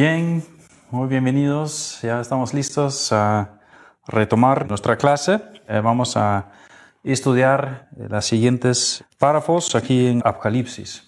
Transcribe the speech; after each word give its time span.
Bien, 0.00 0.44
muy 0.92 1.08
bienvenidos. 1.08 1.98
Ya 2.02 2.20
estamos 2.20 2.54
listos 2.54 3.12
a 3.12 3.58
retomar 4.06 4.68
nuestra 4.68 4.96
clase. 4.96 5.40
Eh, 5.68 5.80
vamos 5.82 6.16
a 6.16 6.52
estudiar 7.02 7.88
las 8.08 8.24
siguientes 8.24 9.02
párrafos 9.18 9.74
aquí 9.74 10.06
en 10.06 10.22
Apocalipsis. 10.24 11.02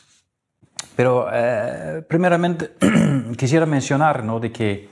Pero 0.96 1.28
eh, 1.32 2.04
primeramente 2.08 2.72
quisiera 3.38 3.64
mencionar 3.64 4.24
¿no? 4.24 4.40
de 4.40 4.50
que 4.50 4.88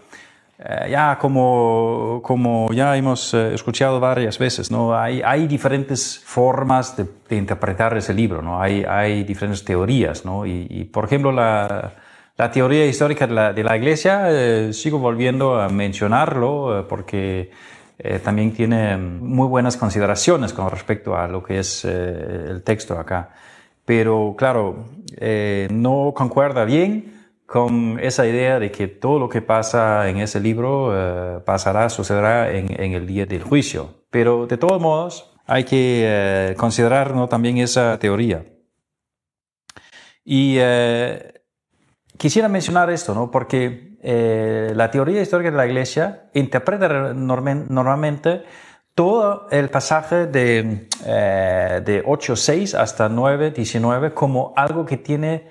eh, 0.61 0.89
ya 0.93 1.19
como, 1.19 2.21
como 2.23 2.73
ya 2.73 2.96
hemos 2.96 3.35
escuchado 3.35 3.99
varias 3.99 4.39
veces, 4.39 4.71
¿no? 4.71 4.96
hay, 4.96 5.49
diferentes 5.49 6.21
formas 6.25 6.96
de, 6.96 7.37
interpretar 7.37 7.96
ese 7.96 8.15
libro, 8.15 8.43
¿no? 8.43 8.62
hay, 8.62 8.85
hay 8.85 9.25
diferentes 9.25 9.65
teorías. 9.65 10.25
¿no? 10.25 10.46
Y 10.46 10.85
por 10.85 11.05
ejemplo, 11.05 11.33
la, 11.33 11.95
la 12.39 12.50
teoría 12.50 12.86
histórica 12.86 13.27
de 13.27 13.34
la, 13.34 13.52
de 13.52 13.62
la 13.62 13.77
Iglesia, 13.77 14.29
eh, 14.30 14.73
sigo 14.73 14.98
volviendo 14.98 15.61
a 15.61 15.68
mencionarlo 15.68 16.80
eh, 16.80 16.85
porque 16.89 17.50
eh, 17.99 18.21
también 18.21 18.53
tiene 18.53 18.96
muy 18.96 19.49
buenas 19.49 19.76
consideraciones 19.76 20.53
con 20.53 20.71
respecto 20.71 21.16
a 21.16 21.27
lo 21.27 21.43
que 21.43 21.58
es 21.58 21.85
eh, 21.85 22.46
el 22.49 22.63
texto 22.63 22.96
acá. 22.99 23.35
Pero 23.85 24.36
claro, 24.39 24.86
eh, 25.16 25.66
no 25.72 26.13
concuerda 26.14 26.64
bien 26.64 27.32
con 27.46 27.99
esa 28.00 28.27
idea 28.27 28.61
de 28.61 28.71
que 28.71 28.86
todo 28.86 29.18
lo 29.18 29.29
que 29.29 29.43
pasa 29.43 30.08
en 30.08 30.18
ese 30.18 30.39
libro 30.39 31.43
pasará, 31.46 31.89
sucederá 31.89 32.52
en, 32.52 32.78
en, 32.78 32.92
el 32.92 33.06
día 33.06 33.25
del 33.25 33.42
juicio. 33.42 34.05
Pero 34.11 34.47
de 34.47 34.58
todos 34.58 34.80
modos, 34.83 35.34
hay 35.47 35.64
que 35.64 36.55
considerar 36.58 37.14
¿no? 37.14 37.27
también 37.27 37.56
esa 37.56 37.98
teoría. 37.98 38.44
Y 40.27 40.58
Quisiera 42.19 42.48
mencionar 42.48 42.91
esto, 42.91 43.14
¿no? 43.14 43.31
porque 43.31 43.97
eh, 44.03 44.72
la 44.75 44.91
teoría 44.91 45.22
histórica 45.22 45.50
de 45.50 45.56
la 45.56 45.67
Iglesia 45.67 46.28
interpreta 46.34 47.14
normalmente 47.14 48.42
todo 48.94 49.47
el 49.50 49.70
pasaje 49.70 50.27
de, 50.27 50.89
eh, 51.06 51.83
de 51.84 52.05
8.6 52.05 52.74
hasta 52.74 53.08
9.19 53.08 54.12
como 54.12 54.52
algo 54.56 54.84
que 54.84 54.96
tiene 54.96 55.48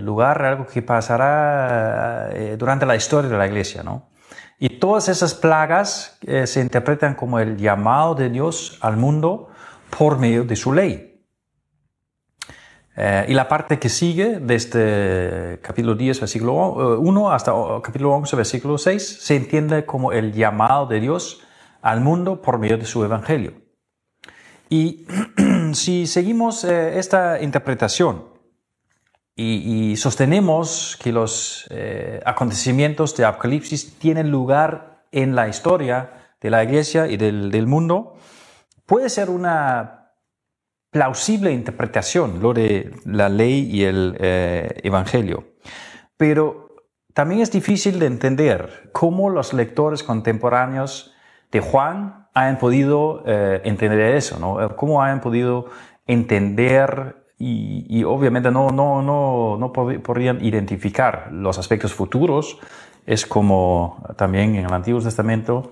lugar, 0.00 0.44
algo 0.44 0.66
que 0.66 0.82
pasará 0.82 2.30
eh, 2.32 2.56
durante 2.58 2.84
la 2.84 2.96
historia 2.96 3.30
de 3.30 3.38
la 3.38 3.46
Iglesia. 3.46 3.82
¿no? 3.82 4.08
Y 4.58 4.80
todas 4.80 5.08
esas 5.08 5.34
plagas 5.34 6.18
eh, 6.22 6.46
se 6.46 6.60
interpretan 6.60 7.14
como 7.14 7.38
el 7.38 7.56
llamado 7.56 8.14
de 8.14 8.28
Dios 8.28 8.78
al 8.80 8.96
mundo 8.96 9.48
por 9.96 10.18
medio 10.18 10.44
de 10.44 10.56
su 10.56 10.72
ley. 10.72 11.07
Eh, 13.00 13.26
y 13.28 13.34
la 13.34 13.46
parte 13.46 13.78
que 13.78 13.88
sigue, 13.88 14.40
desde 14.40 15.60
capítulo 15.62 15.94
10, 15.94 16.18
versículo 16.18 16.98
1 16.98 17.30
hasta 17.30 17.52
capítulo 17.80 18.12
11, 18.14 18.34
versículo 18.34 18.76
6, 18.76 19.18
se 19.20 19.36
entiende 19.36 19.86
como 19.86 20.10
el 20.10 20.32
llamado 20.32 20.86
de 20.86 20.98
Dios 20.98 21.40
al 21.80 22.00
mundo 22.00 22.42
por 22.42 22.58
medio 22.58 22.76
de 22.76 22.84
su 22.84 23.04
evangelio. 23.04 23.52
Y 24.68 25.06
si 25.74 26.08
seguimos 26.08 26.64
eh, 26.64 26.98
esta 26.98 27.40
interpretación 27.40 28.24
y, 29.36 29.92
y, 29.92 29.96
sostenemos 29.96 30.98
que 31.00 31.12
los 31.12 31.68
eh, 31.70 32.20
acontecimientos 32.26 33.16
de 33.16 33.26
Apocalipsis 33.26 33.96
tienen 34.00 34.32
lugar 34.32 35.04
en 35.12 35.36
la 35.36 35.48
historia 35.48 36.32
de 36.40 36.50
la 36.50 36.64
iglesia 36.64 37.06
y 37.06 37.16
del, 37.16 37.52
del 37.52 37.68
mundo, 37.68 38.16
puede 38.86 39.08
ser 39.08 39.30
una 39.30 39.97
plausible 40.90 41.52
interpretación, 41.52 42.40
lo 42.40 42.54
de 42.54 42.92
la 43.04 43.28
ley 43.28 43.68
y 43.70 43.84
el 43.84 44.16
eh, 44.18 44.80
Evangelio. 44.82 45.44
Pero 46.16 46.68
también 47.14 47.40
es 47.40 47.50
difícil 47.50 47.98
de 47.98 48.06
entender 48.06 48.90
cómo 48.92 49.30
los 49.30 49.52
lectores 49.52 50.02
contemporáneos 50.02 51.14
de 51.50 51.60
Juan 51.60 52.28
han 52.34 52.58
podido 52.58 53.22
eh, 53.26 53.60
entender 53.64 54.14
eso, 54.14 54.38
¿no? 54.38 54.76
Cómo 54.76 55.02
han 55.02 55.20
podido 55.20 55.66
entender 56.06 57.26
y, 57.38 57.86
y 57.88 58.04
obviamente 58.04 58.50
no, 58.50 58.70
no, 58.70 59.02
no, 59.02 59.56
no 59.58 59.72
podrían 59.72 60.44
identificar 60.44 61.28
los 61.32 61.58
aspectos 61.58 61.92
futuros. 61.94 62.58
Es 63.06 63.26
como 63.26 64.04
también 64.16 64.56
en 64.56 64.66
el 64.66 64.72
Antiguo 64.72 65.00
Testamento 65.00 65.70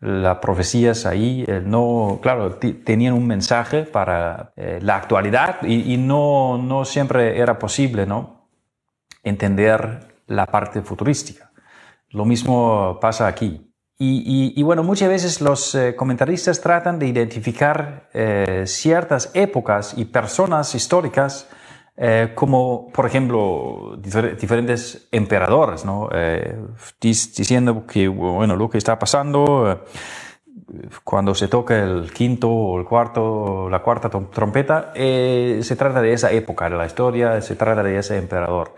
las 0.00 0.38
profecías 0.38 1.06
ahí, 1.06 1.44
eh, 1.48 1.62
no, 1.64 2.18
claro, 2.22 2.56
tenían 2.56 3.14
un 3.14 3.26
mensaje 3.26 3.84
para 3.84 4.52
eh, 4.56 4.78
la 4.82 4.96
actualidad 4.96 5.62
y, 5.62 5.94
y, 5.94 5.96
no, 5.96 6.58
no 6.58 6.84
siempre 6.84 7.38
era 7.38 7.58
posible, 7.58 8.06
¿no? 8.06 8.48
Entender 9.22 10.14
la 10.26 10.46
parte 10.46 10.82
futurística. 10.82 11.50
Lo 12.10 12.24
mismo 12.24 12.98
pasa 13.00 13.26
aquí. 13.26 13.66
Y, 13.98 14.52
y, 14.54 14.60
y 14.60 14.62
bueno, 14.62 14.82
muchas 14.82 15.08
veces 15.08 15.40
los 15.40 15.74
eh, 15.74 15.96
comentaristas 15.96 16.60
tratan 16.60 16.98
de 16.98 17.06
identificar 17.06 18.10
eh, 18.12 18.64
ciertas 18.66 19.30
épocas 19.32 19.94
y 19.96 20.04
personas 20.04 20.74
históricas 20.74 21.48
eh, 21.98 22.32
como 22.34 22.90
por 22.92 23.06
ejemplo 23.06 23.96
difer 23.98 24.36
diferentes 24.36 25.08
emperadores, 25.12 25.84
¿no? 25.84 26.10
Eh, 26.12 26.54
diciendo 27.00 27.86
que 27.86 28.08
bueno, 28.08 28.54
lo 28.56 28.68
que 28.68 28.78
está 28.78 28.98
pasando 28.98 29.72
eh, 29.72 29.78
cuando 31.04 31.34
se 31.34 31.48
toca 31.48 31.82
el 31.82 32.12
quinto 32.12 32.50
o 32.50 32.78
el 32.78 32.84
cuarto, 32.84 33.68
la 33.70 33.82
cuarta 33.82 34.10
trompeta, 34.10 34.92
eh, 34.94 35.60
se 35.62 35.76
trata 35.76 36.02
de 36.02 36.12
esa 36.12 36.32
época 36.32 36.68
de 36.68 36.76
la 36.76 36.86
historia, 36.86 37.40
se 37.40 37.56
trata 37.56 37.82
de 37.82 37.98
ese 37.98 38.18
emperador. 38.18 38.74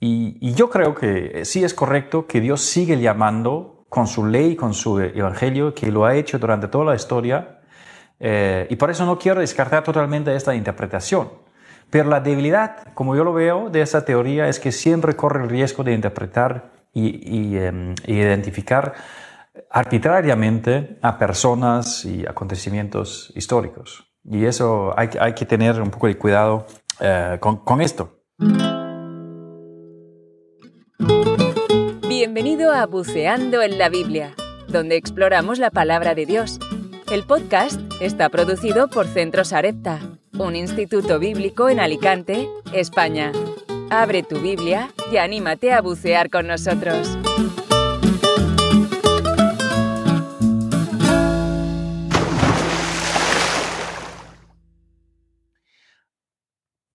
Y, 0.00 0.36
y 0.40 0.54
yo 0.54 0.70
creo 0.70 0.94
que 0.94 1.44
sí 1.44 1.64
es 1.64 1.72
correcto 1.72 2.26
que 2.26 2.40
Dios 2.40 2.62
sigue 2.62 2.98
llamando 3.00 3.84
con 3.88 4.06
su 4.08 4.26
ley, 4.26 4.56
con 4.56 4.74
su 4.74 5.00
evangelio, 5.00 5.72
que 5.74 5.90
lo 5.92 6.04
ha 6.04 6.16
hecho 6.16 6.38
durante 6.38 6.68
toda 6.68 6.84
la 6.86 6.94
historia. 6.96 7.60
y 8.20 8.76
por 8.76 8.90
eso 8.90 9.06
no 9.06 9.18
quiero 9.18 9.40
descartar 9.40 9.82
totalmente 9.84 10.34
esta 10.34 10.54
interpretación. 10.54 11.43
Pero 11.94 12.10
la 12.10 12.18
debilidad, 12.18 12.92
como 12.94 13.14
yo 13.14 13.22
lo 13.22 13.32
veo, 13.32 13.70
de 13.70 13.80
esa 13.80 14.04
teoría 14.04 14.48
es 14.48 14.58
que 14.58 14.72
siempre 14.72 15.14
corre 15.14 15.44
el 15.44 15.48
riesgo 15.48 15.84
de 15.84 15.92
interpretar 15.92 16.72
y, 16.92 17.56
um, 17.56 17.94
identificar 18.04 18.94
arbitrariamente 19.70 20.98
a 21.02 21.16
personas 21.16 22.04
y 22.04 22.26
acontecimientos 22.26 23.32
históricos. 23.36 24.12
Y 24.24 24.44
eso 24.44 24.92
hay, 24.98 25.34
que 25.34 25.46
tener 25.46 25.80
un 25.80 25.92
poco 25.92 26.08
de 26.08 26.18
cuidado 26.18 26.66
uh, 27.00 27.38
con, 27.38 27.58
con 27.58 27.80
esto. 27.80 28.24
Bienvenido 32.08 32.72
a 32.72 32.86
Buceando 32.86 33.62
en 33.62 33.78
la 33.78 33.88
Biblia, 33.88 34.34
donde 34.66 34.96
exploramos 34.96 35.60
la 35.60 35.70
palabra 35.70 36.16
de 36.16 36.26
Dios. 36.26 36.58
El 37.12 37.22
podcast 37.22 37.80
está 38.00 38.30
producido 38.30 38.88
por 38.88 39.06
Centro 39.06 39.44
Sarepta 39.44 40.00
un 40.38 40.56
instituto 40.56 41.18
bíblico 41.18 41.68
en 41.68 41.78
Alicante, 41.78 42.48
España. 42.72 43.32
Abre 43.90 44.22
tu 44.22 44.40
Biblia 44.40 44.90
y 45.12 45.18
anímate 45.18 45.72
a 45.72 45.80
bucear 45.80 46.30
con 46.30 46.46
nosotros. 46.46 47.16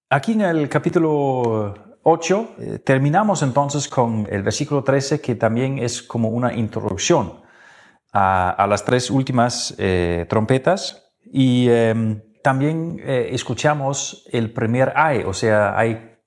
Aquí 0.09 0.33
en 0.33 0.41
el 0.41 0.67
capítulo 0.67 1.75
8 2.03 2.55
eh, 2.57 2.79
terminamos 2.79 3.43
entonces 3.43 3.87
con 3.87 4.27
el 4.29 4.41
versículo 4.41 4.83
13 4.83 5.21
que 5.21 5.35
también 5.35 5.77
es 5.77 6.01
como 6.01 6.29
una 6.29 6.53
introducción 6.53 7.41
a, 8.11 8.65
las 8.67 8.83
tres 8.83 9.11
últimas 9.11 9.75
eh, 9.77 10.25
trompetas 10.27 11.11
y 11.31 11.67
eh, 11.69 12.23
también 12.49 12.99
eh, 13.05 13.29
escuchamos 13.33 14.25
el 14.31 14.51
primer 14.51 14.91
ay, 14.95 15.21
o 15.23 15.35
sea, 15.35 15.77
hay 15.77 16.17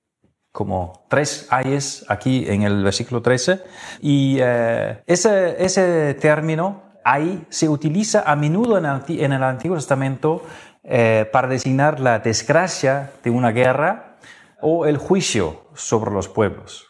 como 0.53 1.05
tres 1.09 1.47
ayes 1.49 2.05
aquí 2.07 2.45
en 2.47 2.61
el 2.61 2.81
versículo 2.81 3.21
13. 3.21 3.61
Y 3.99 4.37
eh, 4.39 5.03
ese, 5.05 5.61
ese 5.61 6.13
término, 6.13 6.93
ay, 7.03 7.45
se 7.49 7.67
utiliza 7.67 8.23
a 8.25 8.37
menudo 8.37 8.77
en 8.77 8.85
el, 8.85 9.01
en 9.21 9.33
el 9.33 9.43
Antiguo 9.43 9.75
Testamento 9.75 10.45
eh, 10.85 11.29
para 11.29 11.49
designar 11.49 11.99
la 11.99 12.19
desgracia 12.19 13.11
de 13.21 13.29
una 13.29 13.51
guerra 13.51 14.15
o 14.61 14.85
el 14.85 14.95
juicio 14.95 15.65
sobre 15.75 16.11
los 16.11 16.29
pueblos. 16.29 16.87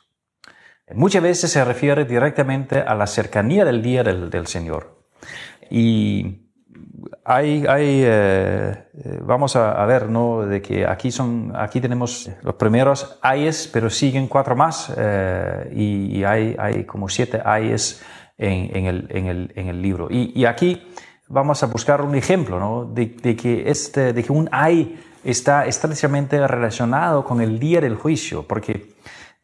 Muchas 0.94 1.24
veces 1.24 1.52
se 1.52 1.66
refiere 1.66 2.06
directamente 2.06 2.81
a 2.81 2.94
la 2.94 3.08
cercanía 3.08 3.66
del 3.66 3.81
día 3.81 4.04
del, 4.04 4.30
del 4.30 4.46
Señor. 4.46 5.08
Y 5.72 6.53
hay, 7.24 7.66
hay 7.68 8.02
eh, 8.04 8.76
vamos 9.22 9.56
a, 9.56 9.86
ver, 9.86 10.10
¿no? 10.10 10.46
De 10.46 10.62
que 10.62 10.86
aquí 10.86 11.12
son, 11.12 11.54
aquí 11.56 11.82
tenemos 11.82 12.30
los 12.42 12.56
primeros 12.56 13.18
ayes, 13.22 13.70
pero 13.72 13.90
siguen 13.90 14.28
cuatro 14.28 14.56
más 14.56 14.92
eh, 14.96 15.72
y, 15.76 16.24
hay, 16.24 16.84
como 16.86 17.10
siete 17.10 17.42
ayes 17.44 18.02
en, 18.38 18.86
el, 18.86 19.08
en, 19.56 19.68
el, 19.68 19.82
libro. 19.82 20.08
Y, 20.10 20.46
aquí 20.46 20.84
vamos 21.28 21.64
a 21.64 21.68
buscar 21.68 22.02
un 22.02 22.16
ejemplo, 22.16 22.60
¿no? 22.60 22.86
De, 22.86 23.16
que 23.36 23.70
este, 23.70 24.14
de 24.14 24.24
que 24.24 24.32
un 24.32 24.50
ay 24.52 25.00
está 25.24 25.66
estrechamente 25.66 26.46
relacionado 26.48 27.24
con 27.24 27.42
el 27.42 27.60
día 27.60 27.82
del 27.82 27.96
juicio, 27.96 28.44
porque 28.48 28.94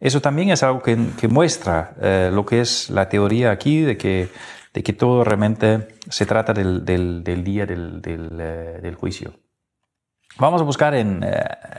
Eso 0.02 0.22
también 0.22 0.50
es 0.50 0.64
algo 0.64 0.82
que, 0.82 0.96
muestra 1.28 1.94
eh, 2.02 2.30
lo 2.32 2.46
que 2.46 2.62
es 2.62 2.90
la 2.90 3.10
teoría 3.10 3.52
aquí 3.52 3.82
de 3.82 3.98
que, 3.98 4.30
de 4.74 4.84
que 4.84 4.94
todo 4.94 5.24
realmente 5.24 6.00
se 6.10 6.26
trata 6.26 6.54
del, 6.54 6.84
día 7.44 7.66
del, 7.66 8.02
eh, 8.06 8.80
del, 8.82 8.96
juicio. 8.96 9.34
Vamos 10.38 10.62
a 10.62 10.64
buscar 10.64 10.94
en 10.94 11.24
eh, 11.24 11.34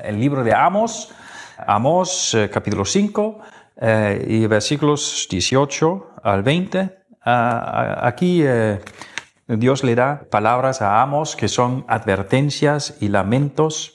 el 0.04 0.18
libro 0.18 0.42
de 0.42 0.54
Amos, 0.54 1.12
Amos 1.66 2.36
capítulo 2.52 2.84
5 2.84 3.40
y 4.26 4.46
versículos 4.46 5.26
18 5.30 6.14
al 6.22 6.42
20. 6.42 6.98
aquí 7.22 8.42
Dios 9.46 9.84
le 9.84 9.94
da 9.94 10.22
palabras 10.30 10.80
a 10.80 11.02
Amos 11.02 11.36
que 11.36 11.48
son 11.48 11.84
advertencias 11.86 12.96
y 13.00 13.08
lamentos. 13.08 13.94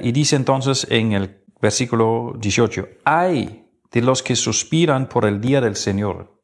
y 0.00 0.12
dice 0.12 0.36
entonces 0.36 0.86
en 0.90 1.12
el 1.12 1.44
versículo 1.60 2.34
18, 2.38 2.88
hay 3.04 3.66
de 3.90 4.02
los 4.02 4.22
que 4.22 4.36
suspiran 4.36 5.08
por 5.08 5.24
el 5.24 5.40
día 5.40 5.60
del 5.60 5.76
Señor. 5.76 6.35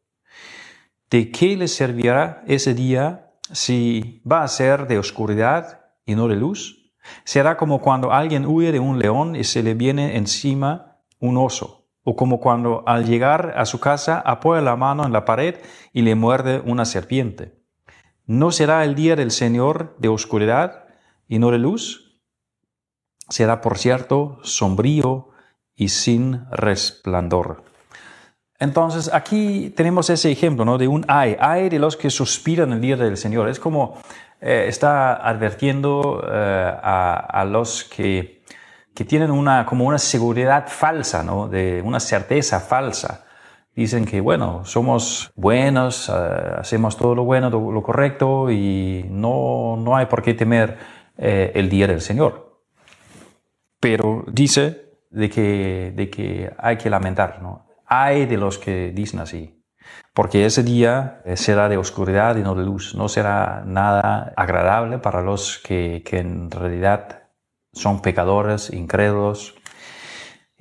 ¿De 1.12 1.30
qué 1.30 1.58
les 1.58 1.74
servirá 1.74 2.42
ese 2.46 2.72
día 2.72 3.34
si 3.52 4.22
va 4.24 4.42
a 4.42 4.48
ser 4.48 4.86
de 4.86 4.96
oscuridad 4.96 5.82
y 6.06 6.14
no 6.14 6.26
de 6.26 6.36
luz? 6.36 6.90
Será 7.24 7.58
como 7.58 7.82
cuando 7.82 8.12
alguien 8.12 8.46
huye 8.46 8.72
de 8.72 8.80
un 8.80 8.98
león 8.98 9.36
y 9.36 9.44
se 9.44 9.62
le 9.62 9.74
viene 9.74 10.16
encima 10.16 10.96
un 11.20 11.36
oso, 11.36 11.86
o 12.02 12.16
como 12.16 12.40
cuando 12.40 12.82
al 12.86 13.04
llegar 13.04 13.52
a 13.58 13.66
su 13.66 13.78
casa 13.78 14.20
apoya 14.20 14.62
la 14.62 14.74
mano 14.74 15.04
en 15.04 15.12
la 15.12 15.26
pared 15.26 15.56
y 15.92 16.00
le 16.00 16.14
muerde 16.14 16.62
una 16.64 16.86
serpiente. 16.86 17.60
¿No 18.24 18.50
será 18.50 18.82
el 18.82 18.94
día 18.94 19.14
del 19.14 19.32
Señor 19.32 19.94
de 19.98 20.08
oscuridad 20.08 20.86
y 21.28 21.38
no 21.38 21.50
de 21.50 21.58
luz? 21.58 22.18
será, 23.28 23.60
por 23.60 23.76
cierto, 23.76 24.38
sombrío 24.44 25.28
y 25.74 25.90
sin 25.90 26.46
resplandor. 26.50 27.71
Entonces 28.62 29.10
aquí 29.12 29.72
tenemos 29.76 30.08
ese 30.08 30.30
ejemplo 30.30 30.64
¿no? 30.64 30.78
de 30.78 30.86
un 30.86 31.04
ay, 31.08 31.36
ay 31.40 31.68
de 31.68 31.80
los 31.80 31.96
que 31.96 32.10
suspiran 32.10 32.72
el 32.72 32.80
día 32.80 32.96
del 32.96 33.16
Señor. 33.16 33.48
Es 33.48 33.58
como 33.58 33.98
eh, 34.40 34.66
está 34.68 35.14
advirtiendo 35.14 36.24
eh, 36.32 36.72
a, 36.80 37.44
los 37.44 37.82
que, 37.82 38.40
que, 38.94 39.04
tienen 39.04 39.32
una, 39.32 39.66
como 39.66 39.84
una 39.84 39.98
seguridad 39.98 40.68
falsa, 40.68 41.24
¿no? 41.24 41.48
de 41.48 41.82
una 41.84 41.98
certeza 41.98 42.60
falsa. 42.60 43.24
Dicen 43.74 44.04
que, 44.04 44.20
bueno, 44.20 44.64
somos 44.64 45.32
buenos, 45.34 46.08
eh, 46.08 46.12
hacemos 46.58 46.96
todo 46.96 47.16
lo 47.16 47.24
bueno, 47.24 47.50
todo 47.50 47.72
lo 47.72 47.82
correcto 47.82 48.48
y 48.48 49.04
no, 49.10 49.76
no 49.76 49.96
hay 49.96 50.06
por 50.06 50.22
qué 50.22 50.34
temer 50.34 50.78
el 51.16 51.68
día 51.68 51.88
del 51.88 52.00
Señor 52.00 52.52
pero 53.82 54.24
dice 54.28 54.92
de 55.10 55.28
que, 55.28 55.92
de 55.96 56.08
que 56.08 56.52
hay 56.56 56.76
que 56.76 56.88
lamentar, 56.88 57.42
¿no? 57.42 57.71
Hay 57.94 58.24
de 58.24 58.38
los 58.38 58.56
que 58.56 58.90
dicen 58.90 59.20
así, 59.20 59.62
porque 60.14 60.46
ese 60.46 60.62
día 60.62 61.20
eh, 61.26 61.36
será 61.36 61.68
de 61.68 61.76
oscuridad 61.76 62.36
y 62.36 62.40
no 62.40 62.54
de 62.54 62.64
luz, 62.64 62.94
no 62.94 63.06
será 63.06 63.64
nada 63.66 64.32
agradable 64.34 64.96
para 64.96 65.20
los 65.20 65.58
que, 65.58 66.02
en 66.12 66.50
realidad 66.50 67.24
son 67.74 68.00
pecadores, 68.00 68.72
incrédulos. 68.72 69.56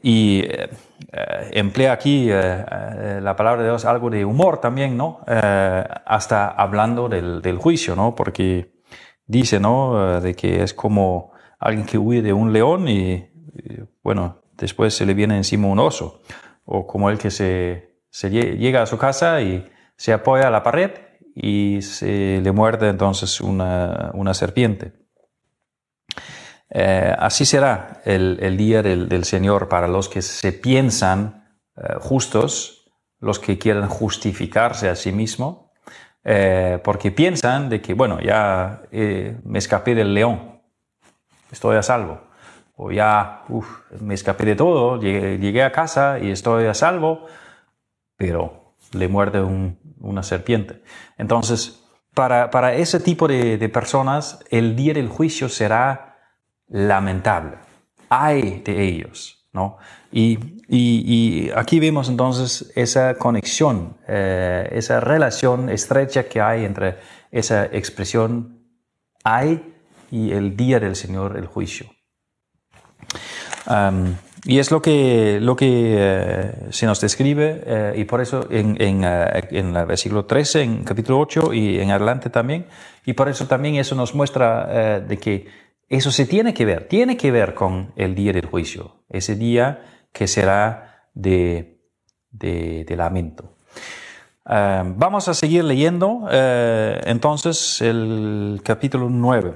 Y 0.03 0.41
eh, 0.41 0.71
eh, 1.13 1.49
emplea 1.53 1.93
aquí 1.93 2.27
la 2.29 3.35
palabra 3.37 3.61
de 3.61 3.69
Dios 3.69 3.85
algo 3.85 4.09
de 4.09 4.25
humor 4.25 4.59
también, 4.59 4.97
¿no? 4.97 5.21
hasta 5.25 6.49
hablando 6.49 7.07
del, 7.07 7.57
juicio, 7.59 7.95
¿no? 7.95 8.13
Porque 8.13 8.73
dice, 9.25 9.57
¿no? 9.61 10.19
de 10.19 10.35
que 10.35 10.63
es 10.63 10.73
como 10.73 11.31
alguien 11.59 11.85
que 11.85 11.97
huye 11.97 12.21
de 12.21 12.33
un 12.33 12.51
león 12.51 12.89
y, 12.89 13.25
bueno, 14.03 14.41
después 14.57 14.93
se 14.93 15.05
le 15.05 15.13
viene 15.13 15.37
encima 15.37 15.69
un 15.69 15.79
oso. 15.79 16.19
O 16.65 16.87
como 16.87 17.09
el 17.09 17.17
que 17.17 17.31
se, 17.31 17.97
llega 18.29 18.81
a 18.81 18.85
su 18.85 18.97
casa 18.97 19.41
y 19.41 19.69
se 19.95 20.13
apoya 20.13 20.47
a 20.47 20.51
la 20.51 20.63
pared 20.63 20.91
y 21.35 21.81
se 21.81 22.41
le 22.41 22.51
muerde 22.51 22.89
entonces 22.89 23.41
una, 23.41 24.33
serpiente. 24.33 24.93
Eh, 26.69 27.13
así 27.17 27.45
será 27.45 28.01
el, 28.05 28.57
día 28.57 28.81
del, 28.81 29.23
Señor 29.25 29.69
para 29.69 29.87
los 29.87 30.07
que 30.07 30.21
se 30.21 30.53
piensan 30.53 31.57
eh, 31.75 31.95
justos, 31.99 32.91
los 33.19 33.39
que 33.39 33.57
quieren 33.57 33.87
justificarse 33.87 34.89
a 34.89 34.95
sí 34.95 35.11
mismos, 35.11 35.65
eh, 36.23 36.79
porque 36.83 37.11
piensan 37.11 37.69
de 37.69 37.81
que, 37.81 37.93
bueno, 37.93 38.19
ya 38.21 38.83
me 38.91 39.59
escapé 39.59 39.95
del 39.95 40.13
león, 40.13 40.61
estoy 41.51 41.77
a 41.77 41.83
salvo. 41.83 42.30
O 42.83 42.91
ya 42.91 43.43
me 43.99 44.15
escapé 44.15 44.43
de 44.43 44.55
todo, 44.55 44.99
llegué, 44.99 45.61
a 45.61 45.71
casa 45.71 46.17
y 46.17 46.31
estoy 46.31 46.65
a 46.65 46.73
salvo, 46.73 47.27
pero 48.17 48.73
le 48.93 49.07
muerde 49.07 49.39
una 49.99 50.23
serpiente. 50.23 50.81
Entonces, 51.15 51.83
para, 52.15 52.49
para 52.49 52.73
ese 52.73 52.99
tipo 52.99 53.27
de, 53.27 53.69
personas, 53.69 54.39
el 54.49 54.75
día 54.75 54.95
del 54.95 55.09
juicio 55.09 55.47
será 55.47 56.17
lamentable. 56.69 57.57
Hay 58.09 58.63
de 58.65 58.83
ellos, 58.83 59.47
¿no? 59.53 59.77
Y, 60.11 60.39
y, 60.67 61.51
aquí 61.55 61.79
vemos 61.79 62.09
entonces 62.09 62.73
esa 62.75 63.13
conexión, 63.13 63.95
eh, 64.07 64.67
esa 64.71 64.99
relación 64.99 65.69
estrecha 65.69 66.23
que 66.27 66.41
hay 66.41 66.65
entre 66.65 66.97
esa 67.29 67.65
expresión 67.65 68.57
hay 69.23 69.75
y 70.09 70.31
el 70.31 70.57
día 70.57 70.79
del 70.79 70.95
Señor, 70.95 71.37
el 71.37 71.45
juicio. 71.45 71.87
Y 74.43 74.57
es 74.57 74.71
lo 74.71 74.81
que, 74.81 75.39
lo 75.39 75.55
que 75.55 75.95
eh, 75.97 76.51
se 76.71 76.87
nos 76.87 76.99
describe, 76.99 77.63
eh, 77.65 77.93
y 77.97 78.05
por 78.05 78.21
eso 78.21 78.47
en, 78.49 78.75
en, 78.81 79.03
uh, 79.03 79.27
en, 79.51 79.75
el 79.75 79.85
versículo 79.85 80.25
13, 80.25 80.63
en 80.63 80.83
capítulo 80.83 81.19
8 81.19 81.53
y 81.53 81.79
en 81.79 81.91
adelante 81.91 82.29
también, 82.31 82.65
y 83.05 83.13
por 83.13 83.29
eso 83.29 83.45
también 83.45 83.75
eso 83.75 83.93
nos 83.93 84.15
muestra 84.15 84.99
de 85.01 85.17
que 85.17 85.47
eso 85.89 86.11
se 86.11 86.25
tiene 86.25 86.53
que 86.53 86.65
ver, 86.65 86.87
tiene 86.87 87.17
que 87.17 87.31
ver 87.31 87.53
con 87.53 87.93
el 87.95 88.15
día 88.15 88.33
del 88.33 88.45
juicio, 88.45 89.03
ese 89.09 89.35
día 89.35 89.83
que 90.11 90.27
será 90.27 91.07
de, 91.13 91.79
de, 92.31 92.85
de 92.87 92.95
lamento. 92.95 93.55
vamos 94.45 95.27
a 95.27 95.33
seguir 95.33 95.63
leyendo 95.63 96.27
entonces 96.31 97.81
el 97.81 98.61
capítulo 98.63 99.09
9. 99.09 99.53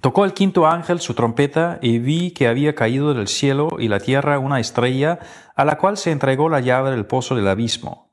Tocó 0.00 0.24
el 0.24 0.32
quinto 0.32 0.66
ángel 0.66 1.00
su 1.00 1.12
trompeta 1.12 1.78
y 1.82 1.98
vi 1.98 2.30
que 2.30 2.48
había 2.48 2.74
caído 2.74 3.12
del 3.12 3.28
cielo 3.28 3.76
y 3.78 3.88
la 3.88 4.00
tierra 4.00 4.38
una 4.38 4.58
estrella 4.58 5.18
a 5.54 5.64
la 5.66 5.76
cual 5.76 5.98
se 5.98 6.10
entregó 6.10 6.48
la 6.48 6.60
llave 6.60 6.90
del 6.90 7.04
pozo 7.04 7.34
del 7.34 7.48
abismo. 7.48 8.08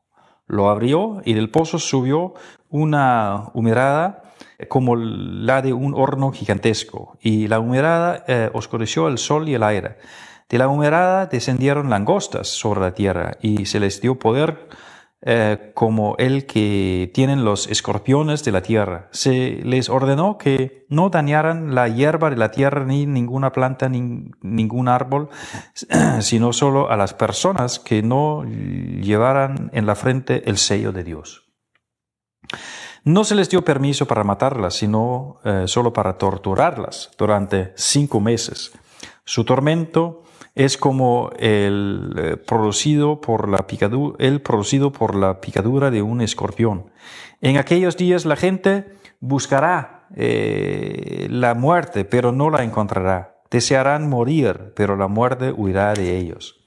Lo 0.48 0.70
abrió 0.70 1.22
y 1.24 1.34
del 1.34 1.50
pozo 1.50 1.80
subió 1.80 2.34
una 2.70 3.52
humerada 3.54 4.24
como 4.68 4.98
la 4.98 5.62
de 5.62 5.72
un 5.72 5.94
horno 5.96 6.32
gigantesco 6.32 7.18
y 7.22 7.48
la 7.48 7.60
humerada 7.60 8.26
eh, 8.28 8.50
oscureció 8.54 9.08
el 9.08 9.18
sol 9.18 9.48
y 9.48 9.54
el 9.54 9.64
aire. 9.64 9.98
De 10.50 10.58
la 10.58 10.68
humerada 10.68 11.28
descendieron 11.28 11.90
langostas 11.90 12.50
sobre 12.50 12.82
la 12.82 12.94
tierra 12.94 13.38
y 13.42 13.66
se 13.66 13.80
les 13.80 14.02
dio 14.02 14.20
poder 14.20 14.68
eh, 15.22 15.72
como 15.74 16.16
el 16.20 16.46
que 16.46 17.10
tienen 17.12 17.44
los 17.44 17.68
escorpiones 17.68 18.44
de 18.44 18.52
la 18.52 18.62
tierra. 18.62 19.10
Se 19.12 19.60
les 19.64 19.90
ordenó 19.90 20.38
que 20.38 20.86
no 20.90 21.10
dañaran 21.10 21.74
la 21.74 21.88
hierba 21.88 22.30
de 22.30 22.36
la 22.38 22.52
tierra 22.52 22.86
ni 22.86 23.08
ninguna 23.08 23.52
planta 23.52 23.90
ni 23.90 24.30
ningún 24.42 24.88
árbol, 24.88 25.30
sino 26.20 26.54
solo 26.54 26.92
a 26.92 26.98
las 26.98 27.16
personas 27.16 27.80
que 27.80 28.04
no 28.04 28.44
llevaran 28.44 29.72
en 29.74 29.88
la 29.88 29.96
frente 29.96 30.48
el 30.50 30.58
sello 30.58 30.92
de 30.92 31.04
Dios. 31.04 31.48
No 33.04 33.24
se 33.24 33.36
les 33.36 33.50
dio 33.50 33.64
permiso 33.64 34.06
para 34.06 34.24
matarlas, 34.24 34.76
sino 34.76 35.40
eh, 35.46 35.64
solo 35.66 35.94
para 35.94 36.18
torturarlas 36.18 37.10
durante 37.18 37.74
cinco 37.76 38.20
meses. 38.20 38.74
Su 39.26 39.46
tormento 39.46 40.24
es 40.58 40.76
como 40.76 41.30
el 41.38 42.16
eh, 42.18 42.36
producido 42.36 43.22
por 43.22 43.48
la 43.48 43.68
picadura, 43.68 44.16
el 44.18 44.42
producido 44.42 44.92
por 44.92 45.16
la 45.16 45.40
picadura 45.40 45.92
de 45.92 46.02
un 46.02 46.20
escorpión. 46.20 46.90
En 47.42 47.58
aquellos 47.58 47.96
días 47.96 48.26
la 48.26 48.36
gente 48.36 48.86
buscará 49.20 50.08
eh, 50.16 51.28
la 51.30 51.54
muerte, 51.54 52.06
pero 52.06 52.32
no 52.32 52.50
la 52.50 52.64
encontrará. 52.64 53.36
Desearán 53.52 54.10
morir, 54.10 54.74
pero 54.76 54.96
la 54.96 55.08
muerte 55.08 55.52
huirá 55.52 55.94
de 55.94 56.18
ellos. 56.18 56.60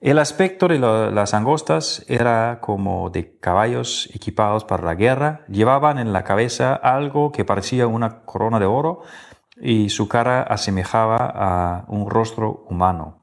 El 0.00 0.20
aspecto 0.20 0.68
de 0.68 0.78
las 0.78 1.34
angostas 1.34 2.04
era 2.06 2.60
como 2.60 3.10
de 3.10 3.36
caballos 3.40 4.08
equipados 4.14 4.62
para 4.64 4.84
la 4.84 4.94
guerra. 4.94 5.40
Llevaban 5.48 5.98
en 5.98 6.12
la 6.12 6.22
cabeza 6.22 6.72
algo 6.72 7.32
que 7.32 7.44
parecía 7.44 7.88
una 7.88 8.20
corona 8.20 8.60
de 8.60 8.66
oro 8.66 9.02
y 9.60 9.88
su 9.88 10.08
cara 10.08 10.42
asemejaba 10.42 11.16
a 11.16 11.84
un 11.88 12.10
rostro 12.10 12.64
humano. 12.68 13.22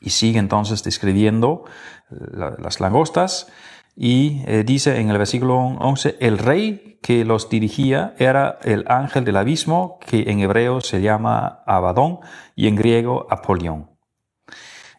Y 0.00 0.10
sigue 0.10 0.38
entonces 0.38 0.82
describiendo 0.82 1.64
las 2.10 2.80
langostas 2.80 3.48
y 3.94 4.42
eh, 4.46 4.64
dice 4.64 5.00
en 5.00 5.10
el 5.10 5.18
versículo 5.18 5.58
11, 5.58 6.16
el 6.20 6.38
rey 6.38 6.98
que 7.02 7.24
los 7.24 7.50
dirigía 7.50 8.14
era 8.18 8.58
el 8.62 8.84
ángel 8.88 9.24
del 9.24 9.36
abismo, 9.36 9.98
que 10.00 10.30
en 10.30 10.40
hebreo 10.40 10.80
se 10.80 11.02
llama 11.02 11.62
Abadón 11.66 12.20
y 12.54 12.68
en 12.68 12.76
griego 12.76 13.26
Apolión. 13.28 13.90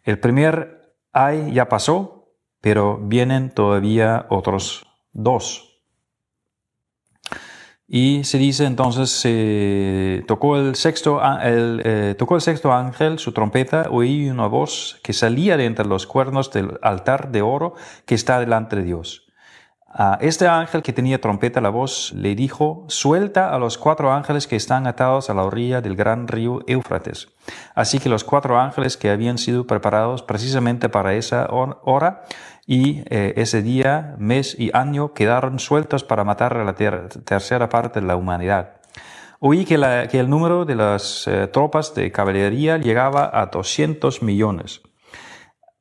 El 0.04 0.20
primer 0.20 0.96
ay 1.12 1.54
ya 1.54 1.70
pasó, 1.70 2.36
pero 2.62 2.98
vienen 2.98 3.50
todavía 3.52 4.26
otros 4.30 4.86
dos. 5.12 5.73
Y 7.96 8.24
se 8.24 8.40
dice 8.40 8.66
entonces, 8.66 9.22
tocó, 10.26 10.58
el 10.58 10.74
sexto, 10.74 11.22
eh, 11.44 12.16
tocó 12.18 12.34
el 12.34 12.42
sexto 12.42 12.74
ángel 12.74 13.20
su 13.20 13.34
trompeta, 13.34 13.86
oí 13.92 14.32
una 14.32 14.48
voz 14.48 15.00
que 15.04 15.14
salía 15.14 15.58
de 15.58 15.66
entre 15.66 15.86
los 15.86 16.08
cuernos 16.08 16.50
del 16.50 16.80
altar 16.82 17.32
de 17.32 17.44
oro 17.44 17.76
que 18.08 18.16
está 18.16 18.40
delante 18.40 18.78
de 18.78 18.82
Dios. 18.82 19.28
A 19.88 20.18
este 20.22 20.48
ángel 20.48 20.82
que 20.82 20.92
tenía 20.92 21.22
trompeta 21.22 21.62
la 21.62 21.70
voz 21.70 22.14
le 22.14 22.34
dijo, 22.34 22.84
suelta 22.88 23.54
a 23.54 23.60
los 23.60 23.78
cuatro 23.78 24.12
ángeles 24.12 24.48
que 24.48 24.56
están 24.56 24.88
atados 24.88 25.30
a 25.30 25.36
la 25.36 25.44
orilla 25.44 25.80
del 25.80 25.96
gran 25.96 26.28
río 26.28 26.62
Éufrates. 26.66 27.28
Así 27.76 28.00
que 28.00 28.10
los 28.10 28.24
cuatro 28.24 28.60
ángeles 28.60 28.98
que 28.98 29.12
habían 29.12 29.38
sido 29.38 29.68
preparados 29.68 30.24
precisamente 30.24 30.90
para 30.90 31.14
esa 31.14 31.48
hora 31.52 32.24
y 32.66 33.04
eh, 33.10 33.34
ese 33.38 33.62
día, 33.62 34.16
mes 34.18 34.56
y 34.58 34.72
año 34.74 35.14
quedaron 35.14 35.60
sueltos 35.60 36.04
para 36.04 36.24
matar 36.24 36.56
a 36.58 36.64
la 36.64 36.76
tercera 36.76 37.70
parte 37.70 38.00
de 38.00 38.08
la 38.08 38.16
humanidad. 38.16 38.76
Oí 39.40 39.66
que, 39.66 39.76
el 39.76 40.30
número 40.30 40.64
de 40.64 40.76
las 40.76 41.28
eh, 41.28 41.48
tropas 41.48 41.94
de 41.94 42.12
caballería 42.12 42.78
llegaba 42.78 43.30
a 43.34 43.48
200 43.48 44.24
millones. 44.24 44.82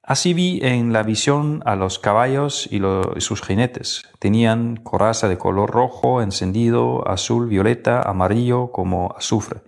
Así 0.05 0.35
vi 0.35 0.59
en 0.63 0.93
la 0.93 1.05
visión 1.05 1.63
a 1.65 1.77
los 1.77 2.01
caballos 2.01 2.69
y, 2.73 2.81
sus 3.21 3.41
jinetes. 3.41 4.03
Tenían 4.19 4.75
coraza 4.75 5.29
de 5.29 5.39
color 5.39 5.71
rojo, 5.71 6.21
encendido, 6.21 7.09
azul, 7.09 7.47
violeta, 7.47 8.03
amarillo 8.03 8.73
como 8.73 9.15
azufre. 9.17 9.61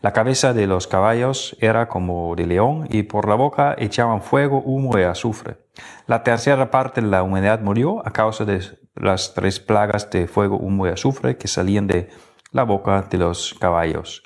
La 0.00 0.14
cabeza 0.14 0.54
de 0.54 0.66
los 0.66 0.86
caballos 0.86 1.58
era 1.60 1.88
como 1.88 2.34
de 2.36 2.46
león 2.46 2.88
y 2.90 3.02
por 3.02 3.28
la 3.28 3.34
boca 3.34 3.74
echaban 3.76 4.22
fuego, 4.22 4.62
humo 4.62 4.98
y 4.98 5.02
azufre. 5.02 5.58
La 6.06 6.22
tercera 6.22 6.70
parte 6.70 7.02
de 7.02 7.08
la 7.08 7.22
humanidad 7.22 7.60
murió 7.60 8.00
a 8.06 8.12
causa 8.12 8.46
de 8.46 8.62
las 8.94 9.34
tres 9.34 9.60
plagas 9.60 10.10
de 10.10 10.26
fuego, 10.26 10.56
humo 10.56 10.86
y 10.86 10.90
azufre 10.90 11.36
que 11.36 11.48
salían 11.48 11.86
de 11.86 12.08
la 12.50 12.62
boca 12.62 13.02
de 13.02 13.18
los 13.18 13.54
caballos. 13.60 14.22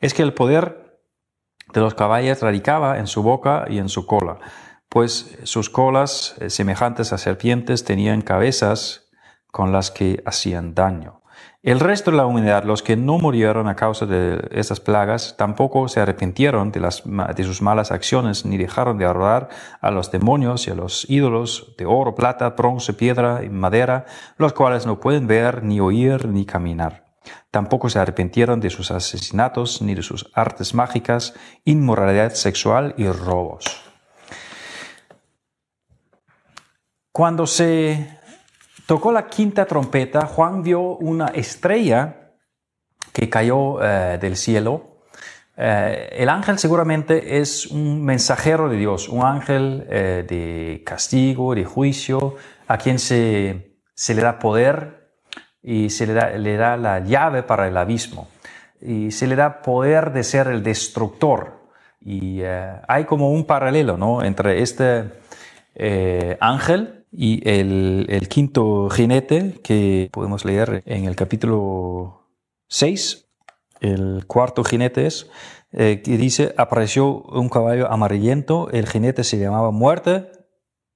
Es 0.00 0.14
que 0.14 0.22
el 0.22 0.32
poder 0.32 0.98
de 1.74 1.80
los 1.80 1.92
caballos 1.94 2.40
radicaba 2.40 2.98
en 2.98 3.06
su 3.06 3.22
boca 3.22 3.66
y 3.68 3.78
en 3.78 3.90
su 3.90 4.06
cola 4.06 4.38
pues 4.90 5.38
sus 5.44 5.70
colas, 5.70 6.34
eh, 6.40 6.50
semejantes 6.50 7.12
a 7.12 7.18
serpientes, 7.18 7.84
tenían 7.84 8.22
cabezas 8.22 9.08
con 9.50 9.72
las 9.72 9.90
que 9.90 10.20
hacían 10.26 10.74
daño. 10.74 11.22
El 11.62 11.78
resto 11.78 12.10
de 12.10 12.16
la 12.16 12.26
humanidad, 12.26 12.64
los 12.64 12.82
que 12.82 12.96
no 12.96 13.18
murieron 13.18 13.68
a 13.68 13.76
causa 13.76 14.04
de 14.04 14.48
estas 14.50 14.80
plagas, 14.80 15.36
tampoco 15.36 15.88
se 15.88 16.00
arrepintieron 16.00 16.72
de, 16.72 16.80
las, 16.80 17.02
de 17.04 17.44
sus 17.44 17.62
malas 17.62 17.92
acciones, 17.92 18.44
ni 18.44 18.56
dejaron 18.56 18.98
de 18.98 19.04
adorar 19.04 19.48
a 19.80 19.90
los 19.90 20.10
demonios 20.10 20.66
y 20.66 20.70
a 20.70 20.74
los 20.74 21.08
ídolos 21.08 21.74
de 21.78 21.86
oro, 21.86 22.14
plata, 22.14 22.50
bronce, 22.50 22.92
piedra 22.92 23.44
y 23.44 23.48
madera, 23.48 24.06
los 24.38 24.54
cuales 24.54 24.86
no 24.86 24.98
pueden 24.98 25.26
ver, 25.26 25.62
ni 25.62 25.80
oír, 25.80 26.26
ni 26.26 26.46
caminar. 26.46 27.12
Tampoco 27.50 27.90
se 27.90 28.00
arrepintieron 28.00 28.58
de 28.60 28.70
sus 28.70 28.90
asesinatos, 28.90 29.82
ni 29.82 29.94
de 29.94 30.02
sus 30.02 30.30
artes 30.34 30.74
mágicas, 30.74 31.34
inmoralidad 31.64 32.32
sexual 32.32 32.94
y 32.96 33.06
robos. 33.06 33.89
Cuando 37.12 37.44
se 37.44 38.18
tocó 38.86 39.10
la 39.10 39.26
quinta 39.26 39.66
trompeta, 39.66 40.26
Juan 40.26 40.62
vio 40.62 40.80
una 40.80 41.26
estrella 41.26 42.34
que 43.12 43.28
cayó 43.28 43.82
eh, 43.82 44.18
del 44.20 44.36
cielo. 44.36 45.02
Eh, 45.56 46.08
el 46.12 46.28
ángel 46.28 46.60
seguramente 46.60 47.40
es 47.40 47.66
un 47.66 48.04
mensajero 48.04 48.68
de 48.68 48.76
Dios, 48.76 49.08
un 49.08 49.24
ángel 49.24 49.86
eh, 49.90 50.24
de 50.26 50.84
castigo, 50.86 51.56
de 51.56 51.64
juicio, 51.64 52.36
a 52.68 52.78
quien 52.78 53.00
se, 53.00 53.74
se, 53.92 54.14
le 54.14 54.22
da 54.22 54.38
poder 54.38 55.10
y 55.64 55.90
se 55.90 56.06
le 56.06 56.12
da, 56.12 56.30
le 56.30 56.56
da 56.56 56.76
la 56.76 57.00
llave 57.00 57.42
para 57.42 57.66
el 57.66 57.76
abismo. 57.76 58.28
Y 58.80 59.10
se 59.10 59.26
le 59.26 59.34
da 59.34 59.62
poder 59.62 60.12
de 60.12 60.22
ser 60.22 60.46
el 60.46 60.62
destructor. 60.62 61.68
Y 62.00 62.40
hay 62.88 63.04
como 63.04 63.30
un 63.30 63.44
paralelo 63.44 63.98
¿no? 63.98 64.22
entre 64.22 64.62
este 64.62 65.10
ángel 66.40 66.99
y 67.12 67.48
el, 67.48 68.28
quinto 68.28 68.88
jinete 68.88 69.60
que 69.62 70.08
podemos 70.12 70.44
leer 70.44 70.82
en 70.86 71.06
el 71.06 71.16
capítulo 71.16 72.28
6, 72.68 73.26
el 73.80 74.24
cuarto 74.26 74.62
jinete 74.62 75.06
es, 75.06 75.28
eh, 75.72 76.02
que 76.04 76.16
dice, 76.16 76.54
apareció 76.56 77.22
un 77.22 77.48
caballo 77.48 77.90
amarillento, 77.90 78.68
el 78.70 78.86
jinete 78.86 79.24
se 79.24 79.38
llamaba 79.38 79.70
muerte 79.70 80.30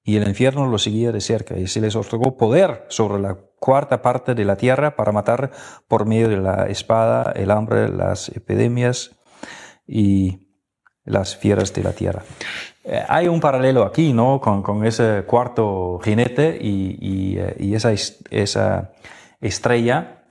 y 0.04 0.16
el 0.16 0.28
infierno 0.28 0.66
lo 0.66 0.78
seguía 0.78 1.12
de 1.12 1.20
cerca 1.20 1.56
y 1.58 1.66
se 1.66 1.80
les 1.80 1.96
otorgó 1.96 2.36
poder 2.36 2.84
sobre 2.88 3.20
la 3.20 3.38
cuarta 3.58 4.02
parte 4.02 4.34
de 4.34 4.44
la 4.44 4.56
tierra 4.56 4.96
para 4.96 5.12
matar 5.12 5.50
por 5.88 6.06
medio 6.06 6.28
de 6.28 6.36
la 6.36 6.66
espada, 6.68 7.32
el 7.34 7.50
hambre, 7.50 7.88
las 7.88 8.28
epidemias 8.28 9.16
y 9.86 10.50
las 11.04 11.36
fieras 11.36 11.72
de 11.72 11.82
la 11.82 11.92
tierra. 11.92 12.22
Eh, 12.84 13.02
hay 13.08 13.28
un 13.28 13.40
paralelo 13.40 13.82
aquí, 13.82 14.12
¿no? 14.12 14.40
Con, 14.40 14.84
ese 14.84 15.24
cuarto 15.26 15.98
jinete 16.04 16.58
y, 16.60 17.36
eh, 17.38 17.74
esa, 17.74 17.92
esa, 18.30 18.92
estrella, 19.40 20.22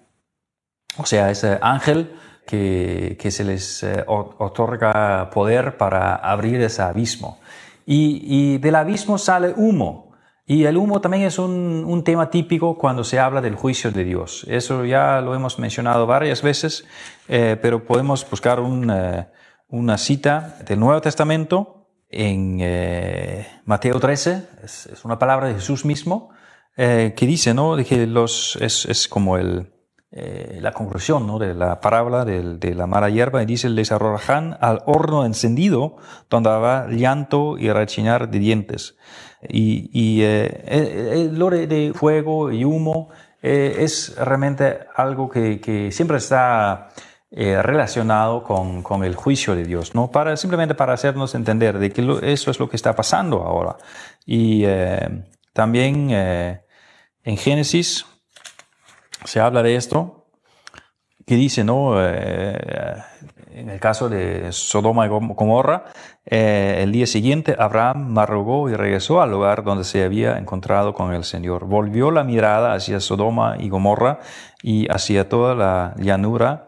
o 0.98 1.06
sea, 1.06 1.32
ese 1.32 1.58
ángel 1.62 2.16
que, 2.46 3.18
se 3.32 3.44
les 3.44 3.84
eh, 3.84 4.04
otorga 4.08 5.30
poder 5.32 5.78
para 5.78 6.16
abrir 6.16 6.62
ese 6.62 6.84
abismo. 6.84 7.40
Y, 7.86 8.60
del 8.60 8.76
abismo 8.76 9.18
sale 9.18 9.54
humo. 9.58 10.14
Y 10.46 10.66
el 10.66 10.78
humo 10.78 11.02
también 11.02 11.24
es 11.24 11.40
un, 11.40 12.04
tema 12.06 12.30
típico 12.30 12.78
cuando 12.78 13.04
se 13.04 13.20
habla 13.20 13.42
del 13.42 13.56
juicio 13.56 13.92
de 13.92 14.04
Dios. 14.04 14.46
Eso 14.48 14.86
ya 14.86 15.22
lo 15.22 15.34
hemos 15.34 15.58
mencionado 15.58 16.06
varias 16.06 16.42
veces, 16.42 16.86
pero 17.28 17.86
podemos 17.86 18.30
buscar 18.30 18.60
una 18.60 19.98
cita 19.98 20.58
del 20.66 20.80
Nuevo 20.80 21.02
Testamento 21.02 21.83
en 22.14 22.60
eh, 22.62 23.48
Mateo 23.66 24.00
13, 24.00 24.48
es, 24.64 24.90
una 25.04 25.18
palabra 25.20 25.48
de 25.48 25.56
Jesús 25.56 25.86
mismo, 25.86 26.30
eh, 26.78 27.14
que 27.16 27.26
dice, 27.26 27.54
¿no? 27.54 27.76
De 27.76 27.86
que 27.86 28.08
los, 28.08 28.58
es, 28.62 28.86
es 28.86 29.08
como 29.08 29.38
el, 29.38 29.74
eh, 30.12 30.60
la 30.62 30.72
conclusión 30.72 31.26
¿no? 31.26 31.40
de 31.40 31.54
la 31.54 31.80
parábola 31.82 32.26
de, 32.26 32.58
de, 32.58 32.76
la 32.76 32.88
mala 32.88 33.10
hierba, 33.10 33.42
y 33.42 33.46
dice, 33.46 33.70
les 33.70 33.92
arrojan 33.92 34.58
al 34.62 34.82
horno 34.86 35.26
encendido, 35.26 35.98
donde 36.30 36.50
habrá 36.50 36.88
llanto 36.90 37.58
y 37.58 37.72
rechinar 37.72 38.30
de 38.30 38.40
dientes. 38.40 38.96
Y, 39.50 39.90
y 39.92 40.22
el 40.24 41.38
lore 41.38 41.68
de 41.68 41.92
fuego 41.94 42.50
y 42.50 42.64
humo 42.64 43.10
es 43.42 44.16
realmente 44.16 44.80
algo 44.96 45.30
que, 45.30 45.60
que 45.60 45.92
siempre 45.92 46.16
está 46.16 46.88
eh, 47.36 47.64
relacionado 47.64 48.44
con, 48.44 48.84
con, 48.84 49.04
el 49.04 49.16
juicio 49.16 49.56
de 49.56 49.64
Dios, 49.64 49.96
¿no? 49.96 50.12
Para, 50.12 50.38
simplemente 50.38 50.76
para 50.76 50.94
hacernos 50.94 51.34
entender 51.34 51.80
de 51.80 51.90
que 51.92 52.20
eso 52.22 52.52
es 52.52 52.60
lo 52.60 52.70
que 52.70 52.76
está 52.76 52.96
pasando 52.96 53.42
ahora. 53.42 53.76
Y 54.24 54.66
eh, 54.66 55.24
también 55.52 56.10
eh, 56.12 56.62
en 57.24 57.38
Génesis 57.38 58.06
se 59.26 59.40
habla 59.40 59.64
de 59.64 59.76
esto, 59.76 60.28
que 61.26 61.34
dice, 61.34 61.64
¿no? 61.64 62.00
en 62.00 63.70
el 63.70 63.80
caso 63.80 64.10
de 64.10 64.52
Sodoma 64.52 65.08
y 65.08 65.10
Gomorra, 65.10 65.86
el 66.26 66.92
día 66.92 67.08
siguiente 67.08 67.56
Abraham 67.58 68.10
madrugó 68.10 68.70
y 68.70 68.76
regresó 68.76 69.22
al 69.22 69.32
lugar 69.32 69.64
donde 69.64 69.86
se 69.86 70.04
había 70.04 70.38
encontrado 70.38 70.94
con 70.94 71.14
el 71.14 71.24
Señor. 71.24 71.66
Volvió 71.66 72.12
la 72.12 72.24
mirada 72.24 72.74
hacia 72.74 73.00
Sodoma 73.00 73.56
y 73.58 73.70
Gomorra 73.70 74.20
y 74.62 74.88
hacia 74.92 75.30
toda 75.30 75.56
la 75.56 75.96
llanura 75.98 76.68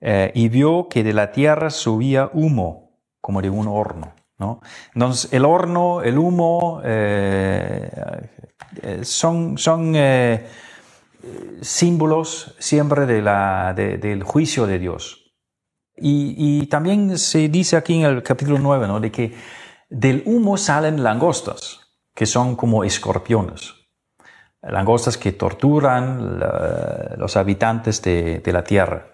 eh, 0.00 0.32
y 0.34 0.48
vio 0.48 0.88
que 0.88 1.04
de 1.04 1.12
la 1.12 1.30
tierra 1.30 1.70
subía 1.70 2.30
humo, 2.32 2.98
como 3.20 3.42
de 3.42 3.50
un 3.50 3.68
horno. 3.68 4.14
¿no? 4.38 4.60
Entonces, 4.94 5.32
el 5.32 5.44
horno, 5.44 6.02
el 6.02 6.16
humo, 6.16 6.80
eh, 6.82 7.90
eh, 8.82 9.00
son, 9.04 9.58
son 9.58 9.94
símbolos 11.60 12.54
siempre 12.58 13.04
de 13.04 13.20
la, 13.20 13.74
del 13.74 14.22
juicio 14.22 14.66
de 14.66 14.78
Dios. 14.78 15.34
Y, 16.02 16.66
también 16.68 17.18
se 17.18 17.50
dice 17.50 17.76
aquí 17.76 18.00
en 18.00 18.06
el 18.06 18.22
capítulo 18.22 18.58
9 18.58 18.86
¿no? 18.86 19.00
de 19.00 19.12
que 19.12 19.34
del 19.90 20.22
humo 20.24 20.56
salen 20.56 21.02
langostas, 21.02 21.80
que 22.14 22.24
son 22.24 22.56
como 22.56 22.84
escorpiones. 22.84 23.74
Langostas 24.62 25.18
que 25.18 25.32
torturan 25.32 26.40
los 27.18 27.36
habitantes 27.36 28.00
de, 28.00 28.38
de 28.38 28.52
la 28.52 28.64
tierra. 28.64 29.09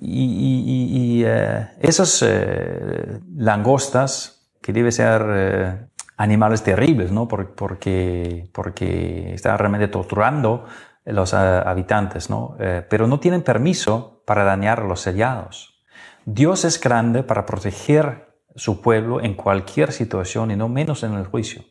Y, 0.00 1.22
eh, 1.24 1.68
esas 1.80 2.22
eh, 2.26 3.20
langostas, 3.36 4.50
que 4.60 4.72
deben 4.72 4.92
ser 4.92 5.24
eh, 5.28 5.86
animales 6.16 6.62
terribles, 6.62 7.12
¿no? 7.12 7.28
porque, 7.28 8.48
porque 8.52 9.34
están 9.34 9.58
realmente 9.58 9.88
torturando 9.88 10.66
los 11.04 11.34
habitantes, 11.34 12.28
¿no? 12.30 12.56
pero 12.88 13.06
no 13.06 13.20
tienen 13.20 13.42
permiso 13.42 14.24
para 14.26 14.42
dañar 14.42 14.82
los 14.82 15.02
sellados. 15.02 15.76
Dios 16.24 16.64
es 16.64 16.80
grande 16.80 17.22
para 17.22 17.46
proteger 17.46 18.26
su 18.56 18.80
pueblo 18.80 19.22
en 19.22 19.34
cualquier 19.34 19.92
situación 19.92 20.50
y 20.50 20.56
no 20.56 20.68
menos 20.68 21.04
en 21.04 21.14
el 21.14 21.26
juicio. 21.26 21.62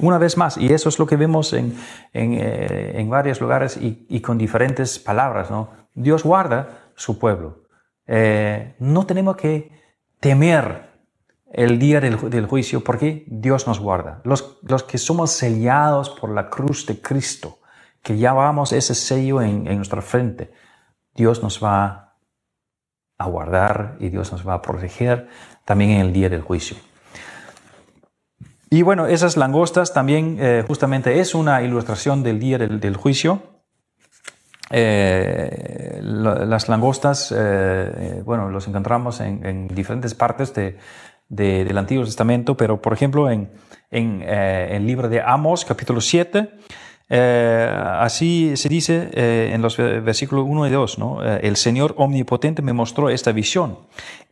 Una 0.00 0.18
vez 0.18 0.36
más, 0.36 0.56
y 0.56 0.72
eso 0.72 0.88
es 0.88 0.98
lo 0.98 1.06
que 1.06 1.16
vemos 1.16 1.52
en, 1.52 1.76
en, 2.12 2.34
eh, 2.34 3.04
varios 3.08 3.40
lugares 3.40 3.76
y, 3.80 4.20
con 4.20 4.38
diferentes 4.38 4.98
palabras, 4.98 5.50
¿no? 5.50 5.70
Dios 5.94 6.22
guarda 6.22 6.77
su 6.98 7.18
pueblo. 7.18 7.64
Eh, 8.06 8.74
no 8.78 9.06
tenemos 9.06 9.36
que 9.36 9.72
temer 10.20 10.88
el 11.50 11.78
día 11.78 12.00
del, 12.00 12.46
juicio 12.46 12.84
porque 12.84 13.24
Dios 13.28 13.66
nos 13.66 13.80
guarda. 13.80 14.20
Los, 14.24 14.58
los, 14.62 14.82
que 14.82 14.98
somos 14.98 15.30
sellados 15.30 16.10
por 16.10 16.30
la 16.30 16.50
cruz 16.50 16.84
de 16.86 17.00
Cristo, 17.00 17.60
que 18.02 18.16
llevamos 18.16 18.72
ese 18.72 18.94
sello 18.94 19.40
en, 19.40 19.66
en 19.66 19.76
nuestra 19.76 20.02
frente, 20.02 20.52
Dios 21.14 21.42
nos 21.42 21.62
va 21.62 22.16
a 23.16 23.26
guardar 23.26 23.96
y 24.00 24.10
Dios 24.10 24.30
nos 24.30 24.46
va 24.46 24.54
a 24.54 24.62
proteger 24.62 25.28
también 25.64 25.92
en 25.92 26.00
el 26.00 26.12
día 26.12 26.28
del 26.28 26.42
juicio. 26.42 26.76
Y 28.70 28.82
bueno, 28.82 29.06
esas 29.06 29.36
langostas 29.36 29.94
también 29.94 30.36
eh, 30.38 30.62
justamente 30.66 31.20
es 31.20 31.34
una 31.34 31.62
ilustración 31.62 32.22
del 32.22 32.38
día 32.38 32.58
del, 32.58 32.96
juicio. 32.96 33.42
Eh, 34.70 36.00
las 36.02 36.68
langostas, 36.68 37.34
eh, 37.36 38.22
bueno, 38.24 38.50
los 38.50 38.68
encontramos 38.68 39.20
en, 39.20 39.68
diferentes 39.68 40.14
partes 40.14 40.52
del 41.28 41.78
Antiguo 41.78 42.04
Testamento, 42.04 42.56
pero 42.56 42.80
por 42.80 42.92
ejemplo 42.92 43.30
en, 43.30 43.50
en 43.90 44.22
el 44.22 44.86
libro 44.86 45.08
de 45.08 45.22
Amos, 45.22 45.64
capítulo 45.64 46.00
7, 46.00 46.50
así 47.10 48.56
se 48.56 48.68
dice 48.68 49.08
en 49.54 49.62
los 49.62 49.78
versículos 49.78 50.44
1 50.46 50.66
y 50.66 50.70
2, 50.70 50.98
¿no? 50.98 51.24
el 51.24 51.56
Señor 51.56 51.94
omnipotente 51.96 52.60
me 52.60 52.74
mostró 52.74 53.08
esta 53.08 53.32
visión. 53.32 53.78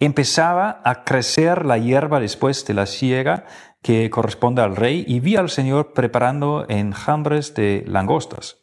Empezaba 0.00 0.83
a 0.85 1.05
crecer 1.05 1.64
la 1.64 1.78
hierba 1.78 2.21
después 2.21 2.66
de 2.66 2.75
la 2.75 2.85
siega 2.85 3.47
que 3.87 4.11
corresponde 4.11 4.62
al 4.62 4.75
rey 4.75 5.05
y 5.07 5.21
vi 5.21 5.37
al 5.37 5.49
Señor 5.49 5.93
preparando 5.93 6.66
enjambres 6.69 7.55
de 7.55 7.85
langostas. 7.87 8.57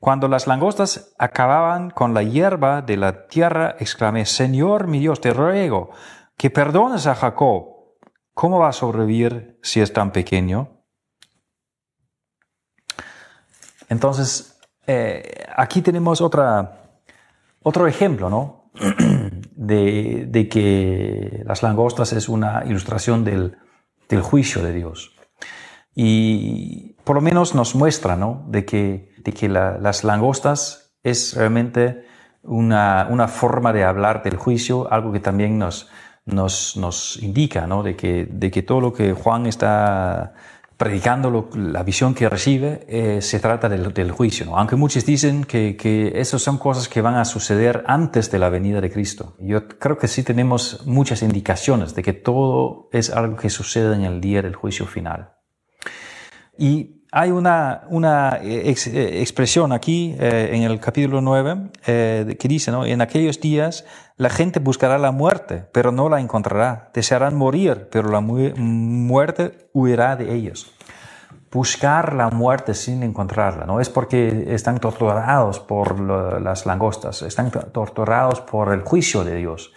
Cuando 0.00 0.28
las 0.28 0.46
langostas 0.46 1.14
acababan 1.18 1.90
con 1.90 2.14
la 2.14 2.22
hierba 2.22 2.80
de 2.80 2.96
la 2.96 3.28
tierra, 3.28 3.76
exclamé, 3.78 4.24
Señor 4.24 4.86
mi 4.86 4.98
Dios, 4.98 5.20
te 5.20 5.32
ruego 5.32 5.90
que 6.36 6.50
perdones 6.50 7.06
a 7.06 7.14
Jacob. 7.14 7.76
¿Cómo 8.32 8.58
va 8.58 8.68
a 8.68 8.72
sobrevivir 8.72 9.58
si 9.62 9.80
es 9.80 9.92
tan 9.92 10.10
pequeño? 10.10 10.82
Entonces, 13.90 14.58
eh, 14.86 15.44
aquí 15.54 15.82
tenemos 15.82 16.22
otro 16.22 17.86
ejemplo, 17.86 18.30
¿no? 18.30 18.70
de, 19.52 20.26
de 20.26 20.48
que 20.48 21.42
las 21.44 21.62
langostas 21.62 22.14
es 22.14 22.30
una 22.30 22.64
ilustración 22.64 23.22
del, 23.22 23.58
del 24.08 24.22
juicio 24.22 24.62
de 24.62 24.72
Dios. 24.72 25.14
Y 25.94 26.94
por 27.04 27.16
lo 27.16 27.22
menos 27.22 27.54
nos 27.54 27.74
muestra 27.74 28.16
¿no? 28.16 28.44
de 28.48 28.64
que, 28.64 29.09
de 29.22 29.32
que 29.32 29.48
las 29.48 30.04
langostas 30.04 30.94
es 31.02 31.34
realmente 31.34 32.04
una, 32.42 33.06
una, 33.10 33.28
forma 33.28 33.72
de 33.72 33.84
hablar 33.84 34.22
del 34.22 34.36
juicio, 34.36 34.90
algo 34.92 35.12
que 35.12 35.20
también 35.20 35.58
nos, 35.58 35.88
nos, 36.24 36.76
nos 36.76 37.22
indica 37.22 37.66
¿no? 37.66 37.82
de, 37.82 37.96
que, 37.96 38.26
de 38.30 38.50
que 38.50 38.62
todo 38.62 38.80
lo 38.80 38.92
que 38.92 39.12
Juan 39.12 39.46
está 39.46 40.34
predicando 40.80 41.50
la 41.54 41.82
visión 41.82 42.14
que 42.14 42.26
recibe, 42.30 42.86
eh, 42.88 43.20
se 43.20 43.38
trata 43.38 43.68
del, 43.68 44.10
juicio. 44.12 44.46
¿no? 44.46 44.56
Aunque 44.56 44.76
muchos 44.76 45.04
dicen 45.04 45.44
que, 45.44 45.76
que 45.76 46.12
esas 46.14 46.40
son 46.40 46.56
cosas 46.56 46.88
que 46.88 47.02
van 47.02 47.16
a 47.16 47.26
suceder 47.26 47.84
antes 47.86 48.30
de 48.30 48.38
la 48.38 48.48
venida 48.48 48.80
de 48.80 48.90
Cristo. 48.90 49.36
Yo 49.40 49.68
creo 49.68 49.98
que 49.98 50.08
sí 50.08 50.22
tenemos 50.22 50.86
muchas 50.86 51.20
indicaciones 51.20 51.94
de 51.94 52.02
que 52.02 52.14
todo 52.14 52.88
es 52.92 53.10
algo 53.10 53.36
que 53.36 53.50
sucede 53.50 53.94
en 53.94 54.04
el 54.04 54.22
día 54.22 54.40
del 54.40 54.54
juicio 54.54 54.86
final. 54.86 55.34
Y 56.56 56.99
hay 57.12 57.32
una, 57.32 57.82
una 57.88 58.38
eh, 58.40 58.70
eh, 58.70 59.20
expresión 59.20 59.72
aquí 59.72 60.14
eh, 60.18 60.50
en 60.52 60.62
el 60.62 60.78
capítulo 60.78 61.20
9 61.20 61.70
que 61.84 62.48
dice, 62.48 62.70
¿no? 62.70 62.84
en 62.84 63.00
aquellos 63.00 63.40
días 63.40 63.84
la 64.16 64.30
gente 64.30 64.60
buscará 64.60 64.98
la 64.98 65.10
muerte, 65.10 65.66
pero 65.72 65.92
no 65.92 66.08
la 66.08 66.20
encontrará. 66.20 66.90
Desearán 66.94 67.36
morir, 67.36 67.88
pero 67.90 68.10
la 68.10 68.20
muerte 68.20 69.70
huirá 69.72 70.14
de 70.16 70.34
ellos. 70.34 70.72
Buscar 71.50 72.14
la 72.14 72.30
muerte 72.30 72.74
sin 72.74 73.02
encontrarla, 73.02 73.64
no 73.64 73.80
es 73.80 73.88
porque 73.88 74.54
están 74.54 74.78
torturados 74.78 75.58
por 75.58 75.98
las 75.98 76.64
langostas, 76.64 77.22
están 77.22 77.50
torturados 77.50 78.40
por 78.40 78.72
el 78.72 78.82
juicio 78.82 79.24
de 79.24 79.34
Dios 79.34 79.72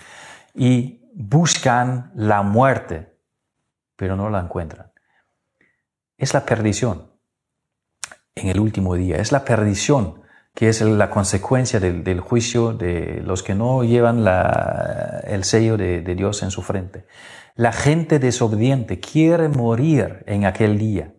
y 0.54 1.10
buscan 1.15 2.12
la 2.13 2.43
muerte, 2.43 3.17
pero 3.96 4.15
no 4.15 4.30
la 4.30 4.41
encuentran. 4.41 4.91
Es 6.15 6.36
la 6.36 6.46
perdición 6.46 7.12
en 8.36 8.50
el 8.50 8.60
último 8.60 8.96
día. 8.96 9.17
Es 9.17 9.32
la 9.32 9.46
perdición 9.46 10.24
que 10.56 10.69
es 10.69 10.82
la 10.82 11.10
consecuencia 11.10 11.80
del, 11.80 12.19
juicio 12.19 12.74
de 12.74 13.22
los 13.26 13.41
que 13.41 13.56
no 13.56 13.84
llevan 13.84 14.24
el 15.24 15.43
sello 15.43 15.78
de, 15.78 16.02
Dios 16.15 16.43
en 16.43 16.52
su 16.52 16.62
frente. 16.62 17.08
La 17.56 17.72
gente 17.72 18.19
desobediente 18.19 19.00
quiere 19.00 19.50
morir 19.50 20.24
en 20.28 20.46
aquel 20.46 20.78
día, 20.78 21.13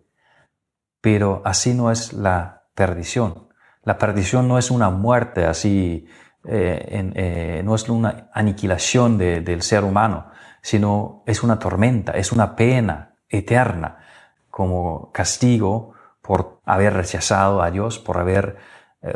pero 1.01 1.43
así 1.45 1.75
no 1.75 1.91
es 1.91 2.13
la 2.13 2.63
perdición. 2.75 3.49
La 3.83 3.99
perdición 3.99 4.47
no 4.47 4.57
es 4.57 4.71
una 4.71 4.91
muerte 4.91 5.45
así, 5.45 6.07
eh, 6.45 7.13
eh, 7.15 7.63
no 7.65 7.75
es 7.75 7.89
una 7.89 8.31
aniquilación 8.33 9.19
del 9.19 9.63
ser 9.63 9.83
humano, 9.83 10.31
sino 10.63 11.25
es 11.27 11.43
una 11.43 11.59
tormenta, 11.59 12.13
es 12.13 12.31
una 12.31 12.55
pena 12.55 13.17
eterna 13.29 13.99
como 14.49 15.11
castigo 15.13 15.95
por 16.25 16.61
haber 16.65 16.95
rechazado 16.95 17.63
a 17.63 17.71
Dios, 17.71 17.99
por 17.99 18.17
haber 18.17 18.57
eh, 19.03 19.11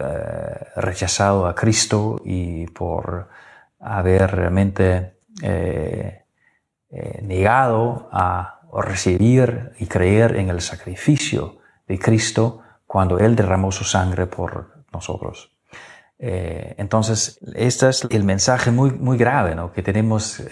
rechazado 0.76 1.46
a 1.46 1.54
Cristo 1.54 2.20
y 2.22 2.66
por 2.66 3.30
haber 3.80 4.30
realmente 4.30 5.14
eh, 5.42 6.24
eh, 6.90 7.20
negado 7.22 8.10
a 8.12 8.60
recibir 8.82 9.72
y 9.78 9.86
creer 9.86 10.36
en 10.36 10.50
el 10.50 10.60
sacrificio 10.60 11.56
de 11.86 11.98
Cristo 11.98 12.60
cuando 12.86 13.18
Él 13.18 13.34
derramó 13.34 13.72
su 13.72 13.84
sangre 13.84 14.26
por 14.26 14.84
nosotros. 14.92 15.50
entonces, 16.18 17.38
este 17.54 17.88
es 17.88 18.06
el 18.10 18.24
mensaje 18.24 18.70
muy, 18.70 18.90
muy 18.90 19.16
grave 19.16 19.54
¿no? 19.54 19.72
que 19.72 19.82
tenemos 19.82 20.42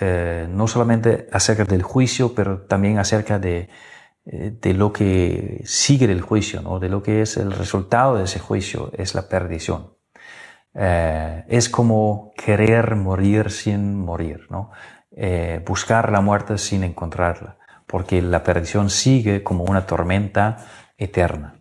no 0.49 0.69
solamente 0.69 1.29
acerca 1.33 1.65
del 1.65 1.83
juicio, 1.83 2.35
pero 2.35 2.61
también 2.63 2.99
acerca 2.99 3.39
de, 3.39 3.69
de 4.27 4.75
lo 4.75 4.93
que 4.93 5.63
sigue 5.65 6.09
del 6.09 6.21
juicio, 6.21 6.61
¿no? 6.61 6.81
de 6.81 6.89
lo 6.89 7.01
que 7.01 7.23
es 7.23 7.37
el 7.37 7.53
resultado 7.53 8.17
de 8.17 8.25
ese 8.25 8.41
juicio, 8.41 8.91
es 8.97 9.15
la 9.15 9.29
perdición. 9.29 9.95
Eh, 10.75 11.45
es 11.49 11.69
como 11.69 12.33
querer 12.37 12.97
morir 12.97 13.53
sin 13.53 13.97
morir, 13.97 14.49
¿no? 14.51 14.73
Eh, 15.13 15.63
buscar 15.65 16.11
la 16.11 16.21
muerte 16.21 16.59
sin 16.59 16.83
encontrarla, 16.83 17.57
porque 17.87 18.21
la 18.21 18.43
perdición 18.43 18.91
sigue 18.91 19.45
como 19.45 19.63
una 19.63 19.87
tormenta 19.87 20.67
eterna. 20.99 21.55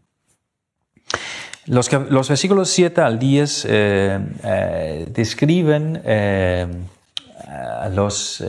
Los, 1.67 1.91
los 1.93 2.28
versículos 2.28 2.69
7 2.71 3.01
al 3.01 3.19
10 3.19 3.67
describen 5.13 6.01
los, 7.91 8.43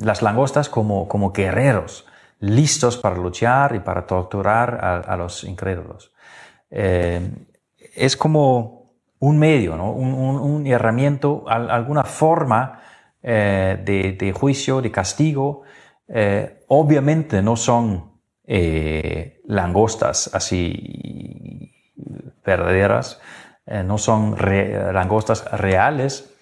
las 0.00 0.22
langostas 0.22 0.68
como, 0.68 1.08
como 1.08 1.32
guerreros, 1.32 2.04
listos 2.42 2.96
para 2.96 3.16
luchar 3.16 3.74
y 3.76 3.80
para 3.80 4.04
torturar 4.04 5.04
a, 5.06 5.16
los 5.16 5.44
incrédulos. 5.44 6.12
Eh, 6.70 7.20
es 7.94 8.16
como 8.16 8.94
un 9.20 9.38
medio, 9.38 9.74
un, 9.74 10.66
herramienta, 10.66 11.28
alguna 11.46 12.02
forma 12.02 12.80
eh, 13.22 14.16
de, 14.18 14.32
juicio, 14.32 14.82
de 14.82 14.90
castigo. 14.90 15.62
Eh, 16.08 16.64
obviamente 16.68 17.42
no 17.42 17.56
son 17.56 18.10
langostas 19.44 20.28
así 20.34 21.70
verdaderas, 22.44 23.20
no 23.84 23.96
son 23.98 24.36
langostas 24.92 25.48
reales, 25.52 26.34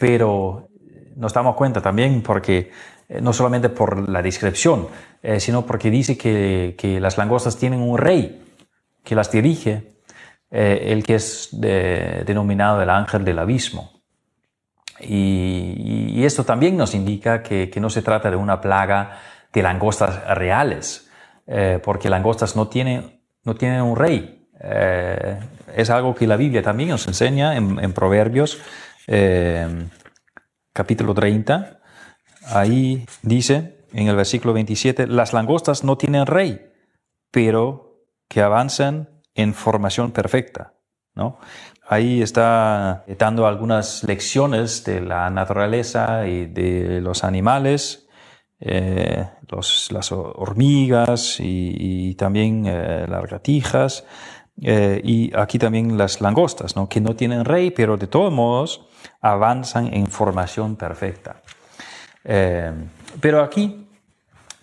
pero 0.00 0.68
nos 1.14 1.32
damos 1.32 1.54
cuenta 1.54 1.80
también 1.80 2.20
porque 2.22 2.72
no 3.08 3.32
solamente 3.32 3.68
por 3.68 4.08
la 4.08 4.22
descripción, 4.22 4.88
eh, 5.22 5.40
sino 5.40 5.64
porque 5.64 5.90
dice 5.90 6.16
que, 6.16 6.98
las 7.00 7.18
langostas 7.18 7.56
tienen 7.56 7.80
un 7.80 7.98
rey 7.98 8.42
que 9.04 9.14
las 9.14 9.30
dirige, 9.30 10.00
eh, 10.50 10.88
el 10.92 11.04
que 11.04 11.16
es 11.16 11.48
denominado 11.52 12.82
el 12.82 12.90
ángel 12.90 13.24
del 13.24 13.38
abismo. 13.38 14.02
Y, 15.00 16.24
esto 16.24 16.44
también 16.44 16.76
nos 16.76 16.94
indica 16.94 17.42
que, 17.42 17.70
no 17.80 17.90
se 17.90 18.02
trata 18.02 18.30
de 18.30 18.36
una 18.36 18.60
plaga 18.60 19.20
de 19.52 19.62
langostas 19.62 20.26
reales, 20.36 21.08
eh, 21.46 21.80
porque 21.82 22.10
langostas 22.10 22.56
no 22.56 22.68
tienen, 22.68 23.20
no 23.44 23.54
tienen 23.54 23.82
un 23.82 23.96
rey. 23.96 24.48
es 25.76 25.90
algo 25.90 26.14
que 26.14 26.26
la 26.26 26.36
Biblia 26.36 26.62
también 26.62 26.88
nos 26.88 27.06
enseña 27.06 27.56
en, 27.56 27.78
en 27.78 27.92
Proverbios 27.92 28.58
capítulo 30.76 31.14
30. 31.14 31.75
Ahí 32.46 33.06
dice, 33.22 33.84
en 33.92 34.08
el 34.08 34.16
versículo 34.16 34.52
27, 34.52 35.06
las 35.06 35.32
langostas 35.32 35.84
no 35.84 35.96
tienen 35.96 36.26
rey, 36.26 36.60
pero 37.30 38.04
que 38.28 38.40
avanzan 38.40 39.08
en 39.34 39.54
formación 39.54 40.12
perfecta. 40.12 40.74
¿no? 41.14 41.38
Ahí 41.88 42.22
está 42.22 43.04
dando 43.18 43.46
algunas 43.46 44.04
lecciones 44.04 44.84
de 44.84 45.00
la 45.00 45.30
naturaleza 45.30 46.26
y 46.26 46.46
de 46.46 47.00
los 47.00 47.24
animales, 47.24 48.08
eh, 48.60 49.28
las 49.90 50.12
hormigas 50.12 51.38
y, 51.40 52.14
también 52.14 52.64
eh, 52.66 53.06
las 53.08 53.24
gatijas, 53.30 54.04
eh, 54.62 55.00
y 55.04 55.36
aquí 55.36 55.58
también 55.58 55.98
las 55.98 56.20
langostas, 56.20 56.76
¿no? 56.76 56.88
que 56.88 57.00
no 57.00 57.14
tienen 57.14 57.44
rey, 57.44 57.70
pero 57.70 57.96
de 57.96 58.06
todos 58.06 58.32
modos 58.32 58.86
avanzan 59.20 59.92
en 59.92 60.06
formación 60.06 60.76
perfecta. 60.76 61.42
Pero 63.20 63.42
aquí 63.42 63.86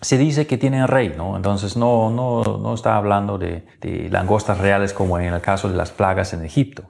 se 0.04 0.18
dice 0.18 0.46
que 0.46 0.58
tienen 0.58 0.86
rey, 0.86 1.14
¿no? 1.16 1.34
Entonces 1.36 1.76
no, 1.76 2.10
no, 2.10 2.42
no 2.58 2.74
está 2.74 2.96
hablando 2.96 3.38
de, 3.38 3.64
langostas 4.10 4.58
reales 4.58 4.92
como 4.92 5.18
en 5.18 5.32
el 5.32 5.40
caso 5.40 5.68
de 5.68 5.76
las 5.76 5.90
plagas 5.90 6.34
en 6.34 6.44
Egipto. 6.44 6.84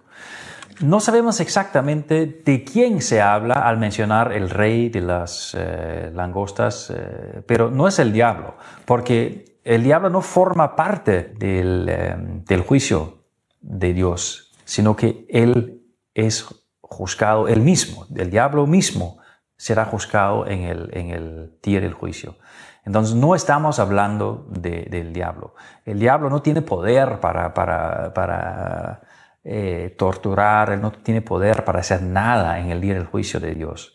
No 0.81 0.99
sabemos 0.99 1.39
exactamente 1.39 2.27
de 2.45 2.65
quién 2.65 3.01
se 3.01 3.23
habla 3.23 3.55
al 3.55 3.79
mencionar 3.79 4.33
el 4.33 4.51
rey 4.51 4.89
de 4.89 5.01
las 5.01 5.57
eh, 5.57 6.11
langostas, 6.13 6.91
eh, 6.91 7.43
pero 7.47 7.71
no 7.71 7.87
es 7.87 8.01
el 8.01 8.13
diablo, 8.13 8.57
porque 8.85 9.61
el 9.63 9.85
diablo 9.85 10.11
no 10.11 10.21
forma 10.21 10.75
parte 10.75 11.33
del, 11.39 11.87
eh, 11.89 12.17
del 12.19 12.63
juicio 12.63 13.19
de 13.61 13.93
Dios, 13.93 14.53
sino 14.65 14.97
que 14.97 15.25
él 15.29 15.83
es 16.13 16.45
juzgado 16.81 17.47
él 17.47 17.61
mismo, 17.61 18.07
el 18.17 18.31
diablo 18.31 18.67
mismo 18.67 19.19
será 19.57 19.85
juzgado 19.85 20.47
en 20.47 20.63
el, 20.63 20.91
en 20.93 21.11
el 21.11 21.59
día 21.63 21.81
del 21.81 21.93
juicio. 21.93 22.37
Entonces 22.85 23.15
no 23.15 23.35
estamos 23.35 23.79
hablando 23.79 24.47
del 24.51 25.13
diablo. 25.13 25.55
El 25.85 25.99
diablo 25.99 26.29
no 26.29 26.43
tiene 26.43 26.61
poder 26.61 27.19
para, 27.19 27.55
para, 27.55 29.01
eh, 29.43 29.95
torturar, 29.97 30.71
él 30.71 30.81
no 30.81 30.93
tiene 30.93 31.23
poder 31.23 31.65
para 31.65 31.81
hacer 31.81 32.03
nada 32.03 32.59
en 32.61 32.71
el 32.71 32.81
día 32.81 32.95
del 32.95 33.07
juicio 33.07 33.41
de 33.41 33.55
Dios. 33.55 33.95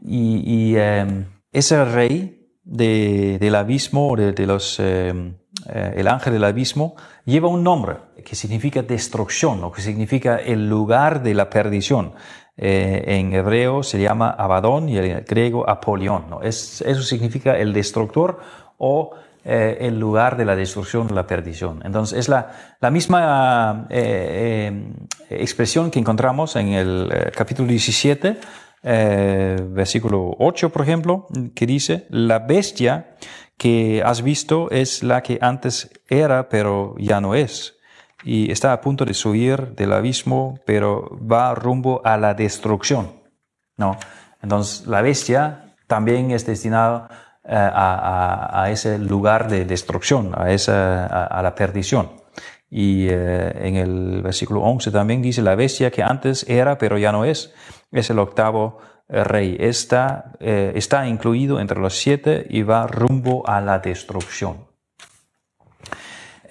Y, 0.00 0.76
em, 0.76 1.26
ese 1.52 1.84
rey 1.84 2.52
del 2.62 3.54
abismo, 3.54 4.14
de, 4.14 4.46
los, 4.46 4.78
em, 4.78 5.34
eh, 5.68 5.94
el 5.96 6.06
ángel 6.06 6.34
del 6.34 6.44
abismo, 6.44 6.94
lleva 7.24 7.48
un 7.48 7.64
nombre 7.64 7.96
que 8.24 8.36
significa 8.36 8.82
destrucción, 8.82 9.64
o 9.64 9.72
que 9.72 9.80
significa 9.82 10.36
el 10.36 10.68
lugar 10.68 11.22
de 11.22 11.34
la 11.34 11.50
perdición. 11.50 12.12
Eh, 12.60 13.04
en 13.06 13.32
hebreo 13.32 13.84
se 13.84 14.00
llama 14.00 14.30
Abadón 14.30 14.88
y 14.88 14.98
en 14.98 15.24
griego 15.24 15.68
Apolión. 15.70 16.24
¿no? 16.28 16.42
Es, 16.42 16.80
eso 16.82 17.02
significa 17.02 17.56
el 17.56 17.72
destructor 17.72 18.40
o 18.78 19.12
eh, 19.44 19.78
el 19.80 19.98
lugar 19.98 20.36
de 20.36 20.44
la 20.44 20.56
destrucción 20.56 21.14
la 21.14 21.24
perdición. 21.24 21.80
Entonces 21.84 22.18
es 22.18 22.28
la, 22.28 22.76
la 22.80 22.90
misma 22.90 23.86
eh, 23.90 24.92
expresión 25.30 25.92
que 25.92 26.00
encontramos 26.00 26.56
en 26.56 26.72
el 26.72 27.30
capítulo 27.34 27.68
17, 27.68 28.36
versículo 28.82 30.34
8, 30.38 30.70
por 30.70 30.82
ejemplo, 30.82 31.28
que 31.54 31.66
dice, 31.66 32.06
la 32.10 32.40
bestia 32.40 33.14
que 33.56 34.02
has 34.04 34.22
visto 34.22 34.68
es 34.70 35.02
la 35.02 35.22
que 35.22 35.38
antes 35.40 35.90
era, 36.08 36.48
pero 36.48 36.96
ya 36.98 37.20
no 37.20 37.34
es 37.34 37.77
y 38.24 38.50
está 38.50 38.72
a 38.72 38.80
punto 38.80 39.04
de 39.04 39.14
subir 39.14 39.74
del 39.74 39.92
abismo, 39.92 40.58
pero 40.66 41.18
va 41.20 41.54
rumbo 41.54 42.00
a 42.04 42.16
la 42.16 42.34
destrucción. 42.34 43.12
¿no? 43.76 43.96
Entonces, 44.42 44.86
la 44.86 45.02
bestia 45.02 45.74
también 45.86 46.30
es 46.30 46.44
destinada 46.44 47.08
eh, 47.44 47.54
a, 47.54 48.68
ese 48.70 48.98
lugar 48.98 49.48
de 49.48 49.64
destrucción, 49.64 50.32
a, 50.36 50.52
esa, 50.52 51.06
a, 51.06 51.42
la 51.42 51.54
perdición. 51.54 52.10
Y 52.70 53.06
eh, 53.08 53.52
en 53.66 53.76
el 53.76 54.22
versículo 54.22 54.60
11 54.60 54.90
también 54.90 55.22
dice, 55.22 55.40
la 55.40 55.54
bestia 55.54 55.90
que 55.90 56.02
antes 56.02 56.46
era, 56.48 56.76
pero 56.76 56.98
ya 56.98 57.12
no 57.12 57.24
es, 57.24 57.54
es 57.90 58.10
el 58.10 58.18
octavo 58.18 58.80
eh, 59.08 59.24
rey. 59.24 59.56
Está, 59.58 60.32
está 60.40 61.06
incluido 61.06 61.58
entre 61.60 61.80
los 61.80 61.96
siete 61.96 62.46
y 62.50 62.62
va 62.62 62.86
rumbo 62.86 63.48
a 63.48 63.60
la 63.60 63.78
destrucción. 63.78 64.66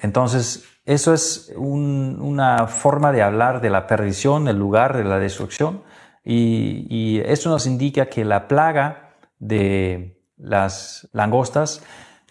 Entonces, 0.01 0.63
eso 0.87 1.13
es 1.13 1.51
una 1.57 2.65
forma 2.67 3.11
de 3.11 3.21
hablar 3.21 3.59
de 3.59 3.69
la 3.69 3.87
perdición, 3.87 4.47
el 4.47 4.57
lugar 4.57 4.95
de 4.95 5.03
la 5.03 5.19
destrucción. 5.19 5.83
Y, 6.23 7.19
eso 7.25 7.49
nos 7.49 7.67
indica 7.67 8.05
que 8.05 8.23
la 8.23 8.47
plaga 8.47 9.17
de 9.37 10.17
las 10.37 11.09
langostas 11.11 11.83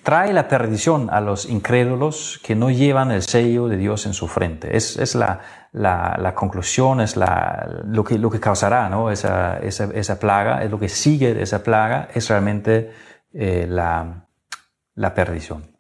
trae 0.03 0.33
la 0.33 0.49
perdición 0.49 1.11
a 1.11 1.21
los 1.21 1.45
incrédulos 1.45 2.41
que 2.43 2.55
no 2.55 2.71
llevan 2.71 3.11
el 3.11 3.21
sello 3.21 3.69
de 3.69 3.77
Dios 3.77 4.07
en 4.07 4.15
su 4.15 4.27
frente. 4.27 4.75
Es, 4.75 5.15
la, 5.15 6.33
conclusión, 6.35 7.03
es 7.03 7.15
lo, 7.15 8.05
que, 8.05 8.19
lo 8.19 8.31
que 8.31 8.41
causará 8.41 8.89
¿no? 8.89 9.11
esa, 9.11 9.59
esa, 9.59 10.19
plaga, 10.19 10.65
es 10.65 10.71
lo 10.71 10.81
que 10.81 10.89
sigue 10.89 11.43
esa 11.43 11.63
plaga, 11.63 12.09
es 12.15 12.31
realmente 12.31 12.91
eh, 13.35 13.67
la, 13.69 14.29
la 14.95 15.13
perdición. 15.13 15.76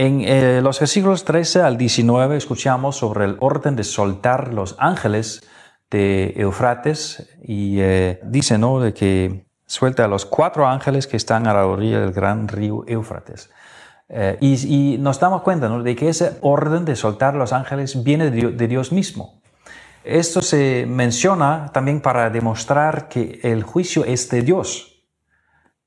En 0.00 0.22
eh, 0.22 0.62
los 0.62 0.80
versículos 0.80 1.26
13 1.26 1.60
al 1.60 1.76
19 1.76 2.38
escuchamos 2.38 2.96
sobre 2.96 3.26
el 3.26 3.36
orden 3.38 3.76
de 3.76 3.84
soltar 3.84 4.54
los 4.54 4.74
ángeles 4.78 5.42
de 5.90 6.32
Eufrates 6.38 7.28
y 7.42 7.80
eh, 7.80 8.18
dice 8.24 8.56
¿no? 8.56 8.80
de 8.80 8.94
que 8.94 9.44
suelta 9.66 10.06
a 10.06 10.08
los 10.08 10.24
cuatro 10.24 10.66
ángeles 10.66 11.06
que 11.06 11.18
están 11.18 11.46
a 11.46 11.52
la 11.52 11.66
orilla 11.66 12.00
del 12.00 12.12
gran 12.12 12.48
río 12.48 12.82
Eufrates. 12.86 13.50
Eh, 14.08 14.38
y, 14.40 14.96
nos 14.98 15.20
damos 15.20 15.42
cuenta 15.42 15.68
de 15.68 15.94
que 15.94 16.08
ese 16.08 16.38
orden 16.40 16.86
de 16.86 16.96
soltar 16.96 17.34
los 17.34 17.52
ángeles 17.52 18.02
viene 18.02 18.30
de 18.30 18.68
Dios 18.68 18.92
mismo. 18.92 19.42
Esto 20.02 20.40
se 20.40 20.86
menciona 20.88 21.72
también 21.74 22.00
para 22.00 22.30
demostrar 22.30 23.08
que 23.08 23.38
el 23.42 23.64
juicio 23.64 24.06
es 24.06 24.30
de 24.30 24.40
Dios. 24.40 24.89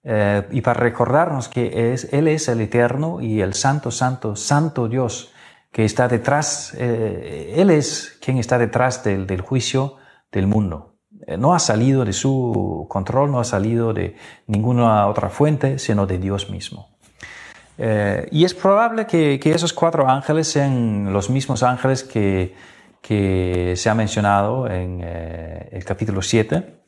Eh, 0.03 0.45
y 0.51 0.61
para 0.61 0.79
recordarnos 0.81 1.47
que 1.47 1.93
es, 1.93 2.11
Él 2.11 2.27
es 2.27 2.47
el 2.49 2.59
eterno 2.61 3.21
y 3.21 3.41
el 3.41 3.53
santo, 3.53 3.89
santo, 3.89 4.35
santo 4.35 4.87
Dios 4.89 5.31
que 5.71 5.85
está 5.85 6.07
detrás, 6.07 6.75
eh, 6.77 7.55
Él 7.57 7.69
es 7.69 8.17
quien 8.21 8.37
está 8.37 8.57
detrás 8.57 9.03
del, 9.03 9.25
del 9.25 9.41
juicio 9.41 9.95
del 10.31 10.45
mundo. 10.45 10.95
Eh, 11.25 11.37
no 11.37 11.55
ha 11.55 11.59
salido 11.59 12.03
de 12.03 12.13
su 12.13 12.85
control, 12.89 13.31
no 13.31 13.39
ha 13.39 13.45
salido 13.45 13.93
de 13.93 14.15
ninguna 14.45 15.07
otra 15.07 15.29
fuente, 15.29 15.79
sino 15.79 16.05
de 16.05 16.17
Dios 16.19 16.49
mismo. 16.49 16.89
y 18.31 18.45
es 18.45 18.53
probable 18.53 19.07
que, 19.07 19.39
esos 19.45 19.73
cuatro 19.73 20.07
ángeles 20.07 20.47
sean 20.47 21.11
los 21.11 21.29
mismos 21.29 21.63
ángeles 21.63 22.03
que, 22.03 22.53
que 23.01 23.73
se 23.75 23.89
ha 23.89 23.95
mencionado 23.95 24.69
en 24.69 25.01
el 25.01 25.83
capítulo 25.83 26.21
7 26.21 26.83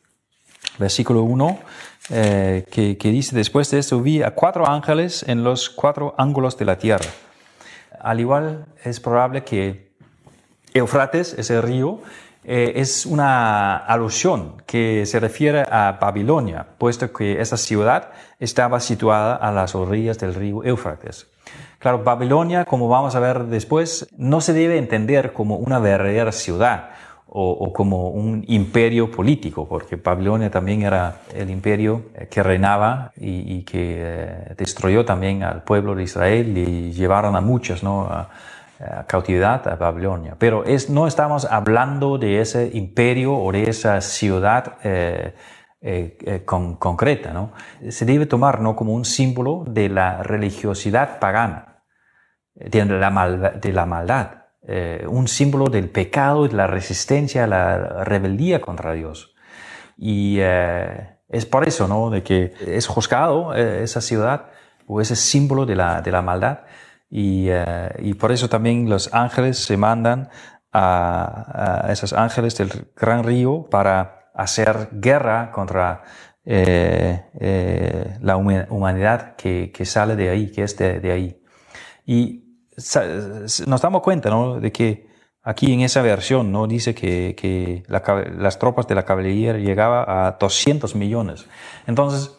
versículo 0.78 1.24
1, 1.24 1.60
eh, 2.10 2.66
que, 2.70 3.12
dice, 3.12 3.36
después 3.36 3.72
de 3.72 3.80
esto 3.80 4.02
vi 4.02 4.22
a 4.22 4.32
cuatro 4.32 4.68
ángeles 4.68 5.24
en 5.28 5.44
los 5.44 5.70
cuatro 5.70 6.14
ángulos 6.18 6.58
de 6.58 6.66
la 6.66 6.78
tierra. 6.78 7.10
Al 8.00 8.20
igual 8.20 8.66
es 8.84 9.00
probable 9.00 9.44
que 9.44 9.92
Eufrates, 10.74 11.34
ese 11.34 11.62
río, 11.62 12.02
eh, 12.44 12.74
es 12.76 13.08
una 13.08 13.78
alusión 13.78 14.62
que 14.68 15.08
se 15.08 15.20
refiere 15.20 15.62
a 15.62 15.98
Babilonia, 16.00 16.68
puesto 16.78 17.12
que 17.12 17.42
esa 17.42 17.58
ciudad 17.58 18.12
estaba 18.40 18.80
situada 18.80 19.36
a 19.36 19.52
las 19.52 19.74
orillas 19.74 20.20
del 20.20 20.36
río 20.36 20.64
Eufrates. 20.64 21.28
Claro, 21.80 22.04
Babilonia, 22.04 22.66
como 22.66 22.88
vamos 22.88 23.16
a 23.16 23.20
ver 23.20 23.46
después, 23.46 24.08
no 24.18 24.42
se 24.42 24.54
debe 24.54 24.78
entender 24.78 25.34
como 25.34 25.58
una 25.58 25.80
verdadera 25.80 26.32
ciudad, 26.32 26.92
o, 27.38 27.74
como 27.74 28.10
un 28.12 28.46
imperio 28.48 29.12
político, 29.12 29.68
porque 29.68 29.98
Babilonia 29.98 30.50
también 30.50 30.84
era 30.84 31.18
el 31.34 31.50
imperio 31.50 32.04
eh, 32.16 32.28
que 32.30 32.42
reinaba 32.42 33.12
y, 33.18 33.64
que 33.64 33.98
eh, 34.00 34.56
destruyó 34.58 35.04
también 35.04 35.44
al 35.44 35.64
pueblo 35.64 35.96
de 35.96 36.04
Israel 36.04 36.58
y 36.58 36.94
llevaron 36.94 37.36
a 37.36 37.42
muchos 37.42 37.84
¿no? 37.84 38.04
a, 38.04 38.30
cautividad 39.08 39.68
a 39.68 39.76
Babilonia. 39.76 40.36
Pero 40.40 40.64
es, 40.64 40.90
no 40.90 41.08
estamos 41.08 41.46
hablando 41.46 42.18
de 42.18 42.40
ese 42.40 42.72
imperio 42.74 43.34
o 43.34 43.52
de 43.52 43.70
esa 43.70 44.00
ciudad 44.02 44.78
eh, 44.84 45.34
concreta. 46.46 47.34
¿no? 47.34 47.52
Se 47.90 48.06
debe 48.06 48.26
tomar 48.26 48.62
¿no? 48.62 48.76
como 48.76 48.94
un 48.94 49.04
símbolo 49.04 49.66
de 49.68 49.90
la 49.90 50.24
religiosidad 50.24 51.20
pagana, 51.20 51.84
de 52.54 52.86
la, 52.86 53.52
de 53.62 53.74
la 53.74 53.86
maldad. 53.86 54.45
Eh, 54.68 55.06
un 55.08 55.28
símbolo 55.28 55.68
del 55.68 55.90
pecado 55.92 56.46
y 56.46 56.50
de 56.50 56.56
la 56.56 56.66
resistencia 56.66 57.44
a 57.44 57.48
la 57.48 58.04
rebeldía 58.04 58.62
contra 58.62 58.94
Dios. 58.94 59.36
Y 59.96 60.38
eh, 60.40 61.20
es 61.30 61.46
por 61.46 61.68
eso, 61.68 61.88
¿no? 61.88 62.10
De 62.10 62.24
que 62.24 62.52
es 62.66 62.88
juzgado 62.88 63.54
eh, 63.56 63.84
esa 63.84 64.02
ciudad 64.02 64.48
o 64.88 65.02
ese 65.02 65.16
símbolo 65.16 65.68
de 65.68 65.76
la, 65.76 66.02
de 66.02 66.12
la 66.12 66.24
maldad. 66.24 66.62
Y, 67.12 67.50
y, 68.00 68.14
por 68.16 68.32
eso 68.32 68.50
también 68.50 68.90
los 68.90 69.14
ángeles 69.14 69.60
se 69.60 69.78
mandan 69.78 70.30
a, 70.74 71.86
a, 71.88 71.92
esos 71.92 72.14
ángeles 72.14 72.58
del 72.58 72.92
gran 72.96 73.24
río 73.24 73.68
para 73.70 74.32
hacer 74.34 74.90
guerra 74.92 75.52
contra 75.52 76.04
la 76.44 78.38
humanidad 78.38 79.36
que, 79.36 79.72
sale 79.86 80.16
de 80.16 80.30
ahí, 80.30 80.52
que 80.52 80.64
es 80.64 80.76
de, 80.78 81.12
ahí. 81.12 81.42
Y 82.06 82.45
nos 82.76 83.82
damos 83.82 84.02
cuenta 84.02 84.30
¿no? 84.30 84.60
de 84.60 84.72
que 84.72 85.08
aquí 85.44 85.72
en 85.72 85.82
esa 85.82 86.02
versión 86.02 86.52
no 86.52 86.68
dice 86.68 86.94
que, 86.94 87.84
las 87.88 88.60
tropas 88.60 88.88
de 88.88 88.96
la 88.96 89.06
caballería 89.06 89.54
llegaban 89.58 90.06
a 90.08 90.38
200 90.40 90.96
millones. 90.96 91.46
Entonces, 91.88 92.36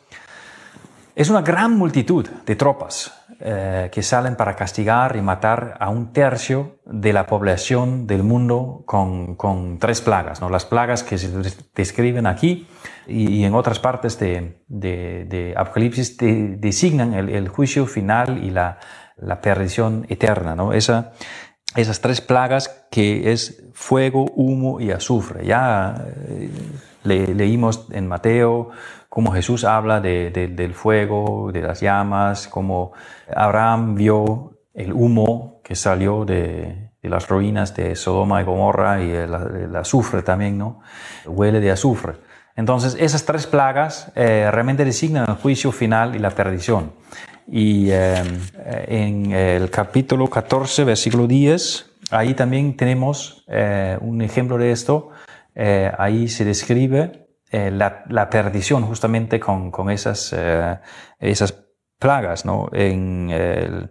es 1.15 1.31
una 1.31 1.41
gran 1.41 1.79
multitud 1.79 2.29
de 2.45 2.57
tropas 2.57 3.11
eh, 3.41 3.91
que 3.93 4.03
salen 4.03 4.37
para 4.37 4.55
castigar 4.55 5.17
y 5.17 5.23
matar 5.23 5.77
a 5.81 5.89
un 5.89 6.13
tercio 6.13 6.79
de 6.85 7.13
la 7.13 7.27
población 7.27 8.07
del 8.07 8.23
mundo 8.23 8.83
con, 8.87 9.79
tres 9.79 10.01
plagas. 10.01 10.41
¿no? 10.41 10.51
Las 10.51 10.65
plagas 10.65 11.03
que 11.03 11.17
se 11.17 11.31
describen 11.75 12.27
aquí 12.27 12.67
y, 13.07 13.45
en 13.45 13.55
otras 13.55 13.79
partes 13.79 14.19
de, 14.19 15.55
Apocalipsis 15.57 16.17
designan 16.19 17.15
el, 17.15 17.49
juicio 17.49 17.87
final 17.87 18.43
y 18.45 18.51
la, 18.51 18.79
perdición 19.41 20.07
eterna. 20.09 20.55
¿no? 20.55 20.73
Esa, 20.73 21.13
esas 21.75 22.01
tres 22.01 22.21
plagas 22.21 22.87
que 22.91 23.33
es 23.33 23.65
fuego, 23.73 24.27
humo 24.35 24.81
y 24.81 24.91
azufre. 24.91 25.45
Ya 25.47 25.95
eh, 26.29 26.51
leímos 27.05 27.87
en 27.91 28.09
Mateo 28.09 28.71
cómo 29.09 29.33
Jesús 29.33 29.65
habla 29.65 30.01
del 30.01 30.75
fuego, 30.75 31.51
de 31.53 31.63
las 31.63 31.81
llamas, 31.81 32.49
cómo 32.49 32.93
Abraham 33.35 33.95
vio 33.95 34.59
el 34.75 34.93
humo 34.93 35.61
que 35.65 35.75
salió 35.75 36.25
de, 36.25 36.91
las 37.03 37.29
ruinas 37.29 37.75
de 37.75 37.95
Sodoma 37.95 38.43
y 38.43 38.45
Gomorra 38.45 39.03
y 39.03 39.11
el, 39.11 39.75
azufre 39.77 40.23
también, 40.23 40.59
¿no? 40.59 40.81
Huele 41.25 41.61
de 41.61 41.71
azufre. 41.71 42.15
Entonces, 42.57 42.97
esas 42.99 43.25
tres 43.25 43.47
plagas 43.47 44.13
eh, 44.17 44.51
realmente 44.51 44.85
designan 44.85 45.27
el 45.29 45.37
juicio 45.37 45.73
final 45.73 46.17
y 46.17 46.19
la 46.19 46.31
perdición. 46.31 46.93
Y 47.49 47.91
eh, 47.91 48.23
en 48.89 49.33
el 49.33 49.71
capítulo 49.71 50.29
14, 50.29 50.85
versículo 50.85 51.27
10, 51.27 51.91
ahí 52.11 52.35
también 52.35 52.77
tenemos 52.77 53.45
eh, 53.49 53.97
un 54.01 54.23
ejemplo 54.23 54.59
de 54.59 54.73
esto. 54.73 55.11
ahí 55.99 56.29
se 56.29 56.45
describe 56.45 57.27
eh, 57.53 57.71
la, 57.71 58.29
perdición 58.29 58.83
justamente 58.83 59.39
con, 59.39 59.91
esas, 59.91 60.35
eh, 60.37 60.79
esas 61.21 61.53
plagas. 61.99 62.45
¿no? 62.45 62.69
En 62.73 63.31
el 63.31 63.91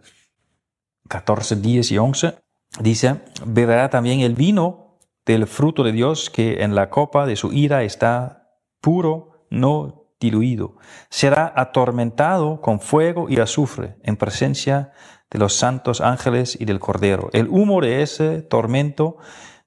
14, 1.08 1.56
10 1.56 1.92
y 1.92 1.98
11 1.98 2.36
dice, 2.82 3.22
beberá 3.46 3.90
también 3.90 4.20
el 4.20 4.36
vino 4.36 5.00
del 5.26 5.48
fruto 5.48 5.84
de 5.84 5.94
Dios 5.94 6.30
que 6.30 6.64
en 6.64 6.76
la 6.76 6.90
copa 6.90 7.26
de 7.26 7.36
su 7.36 7.54
ira 7.54 7.84
está 7.84 8.50
puro, 8.82 9.48
no 9.50 10.05
diluido. 10.20 10.78
Será 11.10 11.52
atormentado 11.56 12.62
con 12.62 12.80
fuego 12.80 13.28
y 13.30 13.40
azufre 13.40 13.98
en 14.04 14.18
presencia 14.18 14.92
de 15.30 15.40
los 15.40 15.54
santos 15.54 16.02
ángeles 16.02 16.58
y 16.60 16.66
del 16.66 16.80
Cordero. 16.80 17.30
El 17.34 17.48
humo 17.50 17.82
de 17.82 18.02
ese 18.02 18.42
tormento 18.42 19.18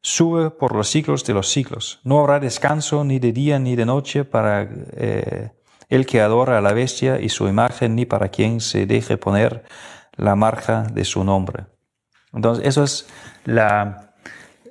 sube 0.00 0.50
por 0.50 0.74
los 0.74 0.88
siglos 0.88 1.24
de 1.24 1.34
los 1.34 1.50
siglos. 1.50 2.00
No 2.04 2.20
habrá 2.20 2.40
descanso 2.40 3.04
ni 3.04 3.18
de 3.18 3.32
día 3.32 3.58
ni 3.58 3.76
de 3.76 3.84
noche 3.84 4.24
para 4.24 4.68
eh, 4.92 5.50
el 5.88 6.06
que 6.06 6.20
adora 6.20 6.58
a 6.58 6.60
la 6.60 6.72
bestia 6.72 7.20
y 7.20 7.28
su 7.28 7.48
imagen, 7.48 7.94
ni 7.94 8.06
para 8.06 8.28
quien 8.28 8.60
se 8.60 8.86
deje 8.86 9.16
poner 9.16 9.64
la 10.16 10.36
marca 10.36 10.82
de 10.82 11.04
su 11.04 11.24
nombre. 11.24 11.66
Entonces, 12.32 12.66
eso 12.66 12.84
es 12.84 13.08
la, 13.44 14.07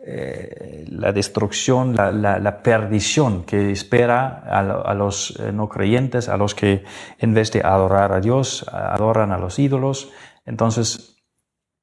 eh, 0.10 0.86
la 0.88 1.12
destrucción, 1.12 1.94
la, 1.94 2.64
perdición 2.64 3.44
que 3.44 3.74
espera 3.74 4.42
a, 4.48 4.94
los 4.94 5.38
eh, 5.38 5.52
no 5.52 5.68
creyentes, 5.68 6.30
a 6.30 6.38
los 6.38 6.56
que 6.56 6.86
en 7.20 7.34
vez 7.34 7.52
de 7.52 7.60
adorar 7.60 8.14
a 8.14 8.22
Dios, 8.22 8.66
adoran 8.72 9.34
a 9.34 9.38
los 9.38 9.60
ídolos. 9.60 10.10
Entonces, 10.46 11.18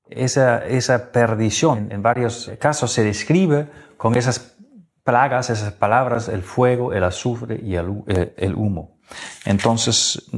esa, 0.08 0.64
esa 0.64 1.12
perdición 1.12 1.88
en 1.92 2.02
varios 2.02 2.50
casos 2.58 2.92
se 2.92 3.04
describe 3.04 3.68
con 3.98 4.14
esas 4.14 4.56
plagas, 5.02 5.50
esas 5.50 5.74
palabras, 5.74 6.28
el 6.28 6.42
fuego, 6.42 6.94
el 6.94 7.04
azufre 7.04 7.60
y 7.62 7.74
el, 7.74 8.04
eh, 8.06 8.52
humo. 8.56 8.96
Entonces, 9.44 10.30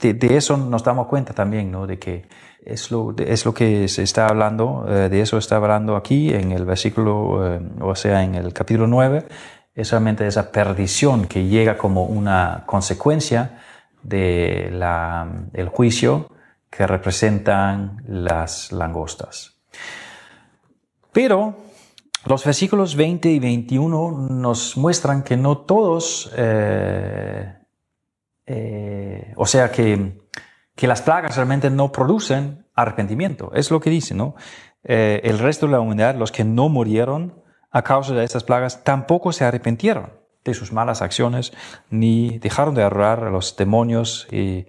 de, 0.00 0.36
eso 0.36 0.56
nos 0.56 0.82
damos 0.82 1.06
cuenta 1.06 1.32
también, 1.32 1.70
¿no? 1.70 1.86
De 1.86 2.00
que 2.00 2.26
es 2.64 2.90
lo, 2.90 3.14
es 3.16 3.44
lo 3.44 3.54
que 3.54 3.88
se 3.88 4.02
está 4.02 4.28
hablando, 4.28 4.84
eh, 4.88 5.08
de 5.08 5.20
eso 5.20 5.38
está 5.38 5.56
hablando 5.56 5.96
aquí 5.96 6.32
en 6.34 6.52
el 6.52 6.64
versículo, 6.64 7.54
eh, 7.54 7.60
o 7.80 7.94
sea, 7.94 8.22
en 8.22 8.34
el 8.34 8.52
capítulo 8.52 8.86
9, 8.86 9.26
es 9.74 9.90
realmente 9.90 10.26
esa 10.26 10.50
perdición 10.50 11.26
que 11.26 11.46
llega 11.46 11.78
como 11.78 12.04
una 12.04 12.64
consecuencia 12.66 13.60
del 14.02 14.82
el 15.52 15.68
juicio 15.68 16.30
que 16.68 16.86
representan 16.86 18.02
las 18.06 18.72
langostas. 18.72 19.56
Pero 21.12 21.56
los 22.26 22.44
versículos 22.44 22.96
20 22.96 23.30
y 23.30 23.38
21 23.38 24.28
nos 24.30 24.76
muestran 24.76 25.22
que 25.22 25.36
no 25.36 25.58
todos, 25.58 26.32
eh, 26.36 27.54
o 29.36 29.46
sea 29.46 29.70
que, 29.70 30.27
que, 30.78 30.86
las 30.86 31.02
plagas 31.02 31.36
realmente 31.36 31.70
no 31.70 31.90
producen 31.90 32.66
arrepentimiento. 32.74 33.50
Es 33.54 33.70
lo 33.70 33.80
que 33.80 33.90
dice, 33.90 34.14
¿no? 34.14 34.36
Eh, 34.84 35.20
el 35.24 35.38
resto 35.38 35.66
de 35.66 35.72
la 35.72 35.80
humanidad, 35.80 36.14
los 36.14 36.30
que 36.30 36.44
no 36.44 36.68
murieron 36.68 37.42
a 37.70 37.82
causa 37.82 38.14
de 38.14 38.24
estas 38.24 38.44
plagas, 38.44 38.84
tampoco 38.84 39.32
se 39.32 39.44
arrepintieron 39.44 40.12
de 40.44 40.54
sus 40.54 40.72
malas 40.72 41.02
acciones, 41.02 41.52
ni 41.90 42.38
dejaron 42.38 42.74
de 42.74 42.82
adorar 42.82 43.24
a 43.24 43.30
los 43.30 43.56
demonios 43.56 44.28
y 44.30 44.66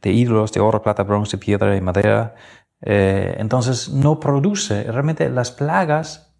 de 0.00 0.12
ídolos 0.12 0.52
de 0.52 0.60
oro, 0.60 0.82
plata, 0.82 1.02
bronce, 1.02 1.38
piedra 1.38 1.76
y 1.76 1.80
madera. 1.80 2.34
Eh, 2.80 3.36
entonces 3.38 3.90
no 3.90 4.18
produce, 4.18 4.84
realmente 4.84 5.28
las 5.28 5.50
plagas 5.52 6.34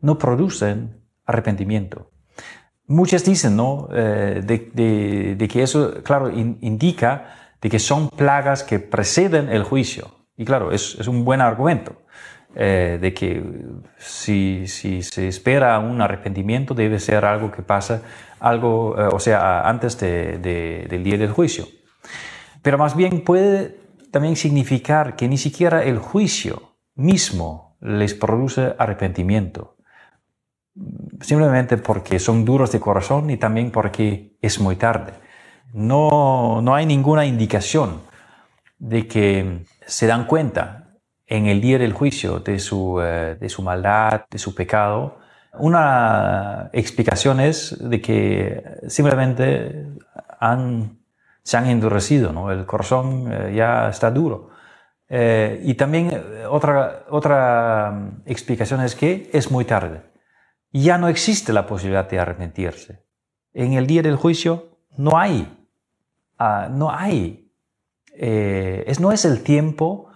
no 0.00 0.18
producen 0.18 1.02
arrepentimiento. 1.24 2.10
Muchas 2.86 3.24
dicen, 3.24 3.56
¿no? 3.56 3.88
Eh, 3.92 4.42
de, 4.44 5.48
que 5.48 5.62
eso, 5.62 6.02
claro, 6.02 6.30
indica 6.30 7.49
de 7.60 7.68
que 7.70 7.78
son 7.78 8.08
plagas 8.08 8.62
que 8.62 8.78
preceden 8.78 9.48
el 9.48 9.64
juicio. 9.64 10.10
Y 10.36 10.44
claro, 10.44 10.72
es, 10.72 11.06
un 11.06 11.24
buen 11.24 11.40
argumento. 11.40 12.02
Eh, 12.56 12.98
de 13.00 13.14
que 13.14 13.44
si, 13.96 14.66
si, 14.66 15.02
se 15.02 15.28
espera 15.28 15.78
un 15.78 16.02
arrepentimiento 16.02 16.74
debe 16.74 16.98
ser 16.98 17.24
algo 17.24 17.52
que 17.52 17.62
pasa, 17.62 18.02
algo, 18.40 18.90
o 18.90 19.20
sea, 19.20 19.68
antes 19.68 20.00
del 20.00 21.04
día 21.04 21.16
del 21.16 21.30
juicio. 21.30 21.66
Pero 22.62 22.76
más 22.76 22.96
bien 22.96 23.22
puede 23.22 23.78
también 24.10 24.36
significar 24.36 25.14
que 25.14 25.28
ni 25.28 25.38
siquiera 25.38 25.84
el 25.84 25.98
juicio 25.98 26.74
mismo 26.94 27.76
les 27.80 28.14
produce 28.14 28.74
arrepentimiento. 28.78 29.76
Simplemente 31.20 31.76
porque 31.76 32.18
son 32.18 32.44
duros 32.44 32.72
de 32.72 32.80
corazón 32.80 33.30
y 33.30 33.36
también 33.36 33.70
porque 33.70 34.36
es 34.40 34.60
muy 34.60 34.76
tarde. 34.76 35.12
No, 35.72 36.60
no 36.62 36.74
hay 36.74 36.86
ninguna 36.86 37.26
indicación 37.26 38.00
de 38.78 39.06
que 39.06 39.64
se 39.86 40.06
dan 40.06 40.26
cuenta 40.26 40.96
en 41.26 41.46
el 41.46 41.60
día 41.60 41.78
del 41.78 41.92
juicio 41.92 42.40
de 42.40 42.58
su, 42.58 43.00
eh, 43.00 43.36
de 43.40 43.48
su 43.48 43.62
maldad, 43.62 44.22
de 44.30 44.38
su 44.38 44.54
pecado. 44.54 45.18
Una 45.54 46.70
explicación 46.72 47.40
es 47.40 47.76
de 47.80 48.00
que 48.00 48.62
simplemente 48.88 49.86
han 50.40 51.00
se 51.42 51.56
han 51.56 51.66
endurecido, 51.66 52.32
¿no? 52.32 52.50
el 52.50 52.66
corazón 52.66 53.32
eh, 53.32 53.54
ya 53.54 53.88
está 53.88 54.10
duro. 54.10 54.50
Eh, 55.08 55.60
y 55.64 55.74
también 55.74 56.10
otra, 56.48 57.04
otra 57.10 57.90
mm, 57.90 58.22
explicación 58.26 58.80
es 58.82 58.94
que 58.94 59.30
es 59.32 59.50
muy 59.50 59.64
tarde. 59.64 60.02
Ya 60.72 60.98
no 60.98 61.08
existe 61.08 61.52
la 61.52 61.66
posibilidad 61.66 62.08
de 62.08 62.20
arrepentirse. 62.20 63.04
En 63.52 63.72
el 63.72 63.86
día 63.86 64.02
del 64.02 64.16
juicio 64.16 64.78
no 64.96 65.18
hay, 65.18 65.59
ah, 66.40 66.68
no 66.70 66.90
hay, 66.90 67.52
es, 68.12 68.98
no 68.98 69.12
es 69.12 69.24
el 69.24 69.42
tiempo 69.42 70.08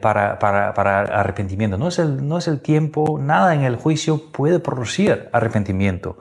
para, 0.00 0.38
para, 0.38 0.74
para, 0.74 1.00
arrepentimiento, 1.00 1.78
no 1.78 1.88
es, 1.88 1.98
el, 1.98 2.28
no 2.28 2.36
es 2.36 2.48
el 2.48 2.60
tiempo, 2.60 3.18
nada 3.18 3.54
en 3.54 3.62
el 3.62 3.76
juicio 3.76 4.30
puede 4.32 4.58
producir 4.58 5.30
arrepentimiento, 5.32 6.18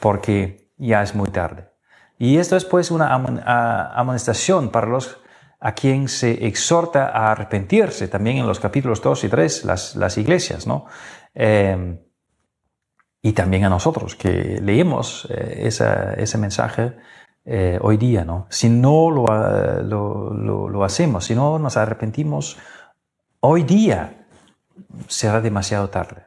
porque 0.00 0.68
ya 0.76 1.02
es 1.02 1.14
muy 1.14 1.28
tarde. 1.28 1.70
Y 2.18 2.38
esto 2.38 2.56
es 2.56 2.64
pues 2.64 2.90
una 2.90 3.14
amonestación 3.14 4.70
para 4.70 4.88
los 4.88 5.18
a 5.58 5.72
quien 5.72 6.08
se 6.08 6.46
exhorta 6.46 7.08
a 7.08 7.32
arrepentirse, 7.32 8.08
también 8.08 8.38
en 8.38 8.46
los 8.46 8.60
capítulos 8.60 9.02
2 9.02 9.24
y 9.24 9.28
3, 9.28 9.64
las, 9.64 9.96
las 9.96 10.18
iglesias, 10.18 10.66
¿no? 10.66 10.86
Em, 11.34 11.98
y 13.22 13.32
también 13.32 13.64
a 13.64 13.68
nosotros 13.68 14.14
que 14.14 14.60
leemos 14.62 15.26
eh, 15.30 15.62
ese 15.66 16.38
mensaje 16.38 16.96
eh, 17.48 17.78
hoy 17.80 17.96
día, 17.96 18.24
¿no? 18.24 18.48
Si 18.50 18.68
no 18.68 19.08
lo, 19.08 19.24
lo, 19.84 20.68
lo, 20.68 20.84
hacemos, 20.84 21.26
si 21.26 21.34
no 21.36 21.60
nos 21.60 21.76
arrepentimos 21.76 22.58
hoy 23.38 23.62
día, 23.62 24.26
será 25.06 25.40
demasiado 25.40 25.88
tarde. 25.88 26.26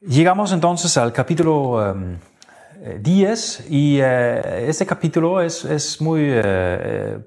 Llegamos 0.00 0.52
entonces 0.52 0.96
al 0.96 1.12
capítulo... 1.12 1.90
Em, 1.90 2.18
10 3.00 3.70
y 3.70 4.00
este 4.00 4.86
capítulo 4.86 5.40
es, 5.40 6.00
muy 6.00 6.32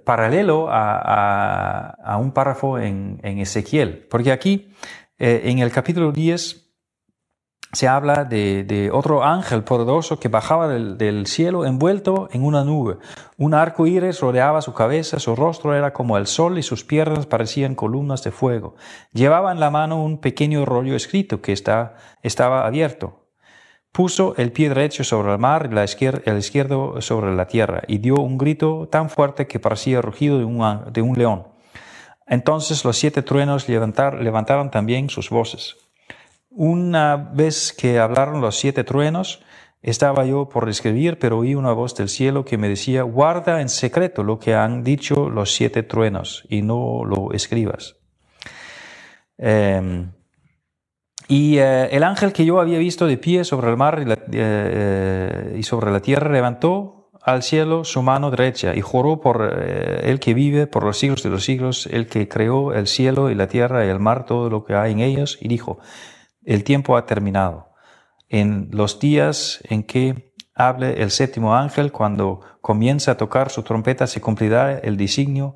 paralelo 0.03 0.67
a, 0.69 2.17
un 2.19 2.33
párrafo 2.33 2.77
en, 2.77 3.21
en, 3.23 3.39
Ezequiel, 3.39 4.05
porque 4.09 4.33
aquí 4.33 4.73
en 5.17 5.59
el 5.59 5.71
capítulo 5.71 6.11
10 6.11 6.64
se 7.75 7.89
habla 7.89 8.23
de, 8.23 8.89
otro 8.93 9.23
ángel 9.23 9.63
poderoso 9.63 10.17
que 10.17 10.29
bajaba 10.29 10.69
del, 10.69 11.27
cielo 11.27 11.65
envuelto 11.65 12.29
en 12.31 12.43
una 12.43 12.63
nube. 12.63 12.97
Un 13.37 13.53
arco 13.53 13.85
iris 13.85 14.21
rodeaba 14.21 14.61
su 14.61 14.73
cabeza, 14.73 15.19
su 15.19 15.35
rostro 15.35 15.75
era 15.75 15.91
como 15.91 16.17
el 16.17 16.25
sol 16.25 16.57
y 16.57 16.63
sus 16.63 16.85
piernas 16.85 17.25
parecían 17.25 17.75
columnas 17.75 18.23
de 18.23 18.31
fuego. 18.31 18.75
Llevaba 19.11 19.51
en 19.51 19.59
la 19.59 19.71
mano 19.71 20.01
un 20.01 20.19
pequeño 20.19 20.63
rollo 20.63 20.95
escrito 20.95 21.41
que 21.41 21.51
estaba 21.51 22.65
abierto. 22.65 23.27
Puso 23.91 24.35
el 24.37 24.53
pie 24.53 24.69
derecho 24.69 25.03
sobre 25.03 25.33
el 25.33 25.39
mar 25.39 25.69
y 25.71 26.29
el 26.29 26.37
izquierdo 26.37 27.01
sobre 27.01 27.35
la 27.35 27.47
tierra 27.47 27.83
y 27.87 27.97
dio 27.97 28.15
un 28.15 28.37
grito 28.37 28.87
tan 28.89 29.09
fuerte 29.09 29.47
que 29.47 29.59
parecía 29.59 30.01
rugido 30.01 30.37
de 30.37 30.45
un, 30.45 30.93
de 30.93 31.01
un 31.01 31.17
león. 31.17 31.47
Entonces 32.25 32.85
los 32.85 32.97
siete 32.97 33.21
truenos 33.21 33.67
levantaron 33.67 34.71
también 34.71 35.09
sus 35.09 35.29
voces. 35.29 35.84
Una 36.57 37.17
vez 37.17 37.73
que 37.77 37.99
hablaron 37.99 38.39
los 38.39 38.57
siete 38.57 38.85
truenos, 38.85 39.43
estaba 39.81 40.23
yo 40.23 40.47
por 40.47 40.69
escribir, 40.69 41.19
pero 41.19 41.39
oí 41.39 41.53
una 41.53 41.73
voz 41.73 41.95
del 41.95 42.07
cielo 42.07 42.45
que 42.45 42.57
me 42.57 42.69
decía, 42.69 43.03
guarda 43.03 43.59
en 43.59 43.67
secreto 43.67 44.23
lo 44.23 44.39
que 44.39 44.55
han 44.55 44.81
dicho 44.81 45.29
los 45.29 45.53
siete 45.53 45.83
truenos 45.83 46.45
y 46.47 46.61
no 46.61 47.03
lo 47.03 47.33
escribas. 47.33 47.97
Em, 49.37 50.13
y 51.27 51.57
eh, 51.57 51.89
el 51.91 52.03
ángel 52.03 52.31
que 52.31 52.45
yo 52.45 52.61
había 52.61 52.79
visto 52.79 53.05
de 53.05 53.17
pie 53.17 53.43
sobre 53.43 53.69
el 53.69 53.75
mar 53.75 54.01
y, 54.01 54.09
eh, 54.09 54.17
eh, 54.31 55.55
y, 55.57 55.63
sobre 55.63 55.91
la 55.91 55.99
tierra 55.99 56.31
levantó 56.31 57.11
al 57.21 57.43
cielo 57.43 57.83
su 57.83 58.01
mano 58.01 58.31
derecha 58.31 58.73
y 58.73 58.79
juró 58.79 59.19
por 59.19 59.41
el 59.43 60.21
que 60.21 60.33
vive 60.33 60.67
por 60.67 60.85
los 60.85 60.97
siglos 60.97 61.21
de 61.21 61.31
los 61.31 61.43
siglos, 61.43 61.85
el 61.91 62.07
que 62.07 62.29
creó 62.29 62.73
el 62.73 62.87
cielo 62.87 63.29
y 63.29 63.35
la 63.35 63.47
tierra 63.47 63.85
y 63.85 63.89
el 63.89 63.99
mar, 63.99 64.25
todo 64.25 64.49
lo 64.49 64.63
que 64.63 64.73
hay 64.73 64.93
en 64.93 65.01
ellos, 65.01 65.37
y 65.41 65.49
dijo, 65.49 65.79
el 66.45 66.63
tiempo 66.63 66.97
ha 66.97 67.05
terminado. 67.05 67.69
En 68.29 68.69
los 68.71 68.99
días 68.99 69.59
en 69.63 69.83
que 69.83 70.33
hable 70.53 71.01
el 71.01 71.11
séptimo 71.11 71.55
ángel, 71.55 71.91
cuando 71.91 72.41
comience 72.61 73.11
a 73.11 73.17
tocar 73.17 73.49
su 73.49 73.63
trompeta, 73.63 74.07
se 74.07 74.21
cumplirá 74.21 74.77
el 74.79 74.97
designio 74.97 75.55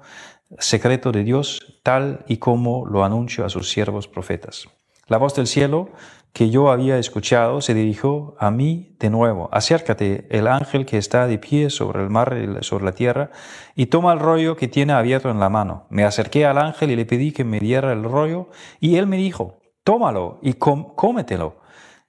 secreto 0.58 1.12
de 1.12 1.24
Dios, 1.24 1.80
tal 1.84 2.26
y 2.28 2.38
como 2.38 2.86
lo 2.86 3.04
anunció 3.04 3.46
a 3.46 3.50
sus 3.50 3.70
siervos 3.70 4.08
profetas. 4.08 4.68
La 5.08 5.18
voz 5.18 5.36
del 5.36 5.48
cielo 5.48 5.90
que 6.34 6.52
yo 6.52 6.70
había 6.70 7.00
escuchado 7.00 7.62
se 7.62 7.74
dirigió 7.74 8.36
a 8.40 8.52
mí 8.52 8.96
de 9.00 9.10
nuevo. 9.10 9.50
Acércate, 9.52 10.28
el 10.30 10.48
ángel 10.48 10.86
que 10.86 10.98
está 10.98 11.26
de 11.26 11.40
pie 11.40 11.72
sobre 11.72 12.04
el 12.04 12.10
mar 12.10 12.38
y 12.38 12.64
sobre 12.64 12.86
la 12.86 12.92
tierra, 12.92 13.32
y 13.76 13.88
toma 13.88 14.14
el 14.14 14.20
rollo 14.20 14.56
que 14.56 14.68
tiene 14.68 14.94
abierto 14.94 15.32
en 15.32 15.40
la 15.40 15.50
mano. 15.50 15.88
Me 15.90 16.04
acerqué 16.04 16.46
al 16.46 16.60
ángel 16.60 16.92
y 16.92 16.96
le 16.96 17.06
pedí 17.06 17.32
que 17.32 17.44
me 17.44 17.60
diera 17.60 17.92
el 17.92 18.04
rollo, 18.04 18.50
y 18.80 18.98
él 18.98 19.08
me 19.08 19.18
dijo, 19.18 19.59
tómalo 19.84 20.40
y 20.42 20.54
cómetelo. 20.54 21.62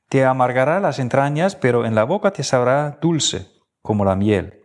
Te 0.08 0.24
amargará 0.24 0.80
las 0.80 0.98
entrañas, 0.98 1.56
pero 1.56 1.86
en 1.86 1.94
la 1.94 2.04
boca 2.04 2.32
te 2.32 2.42
sabrá 2.42 2.98
dulce 3.00 3.48
como 3.82 4.04
la 4.04 4.16
miel. 4.16 4.64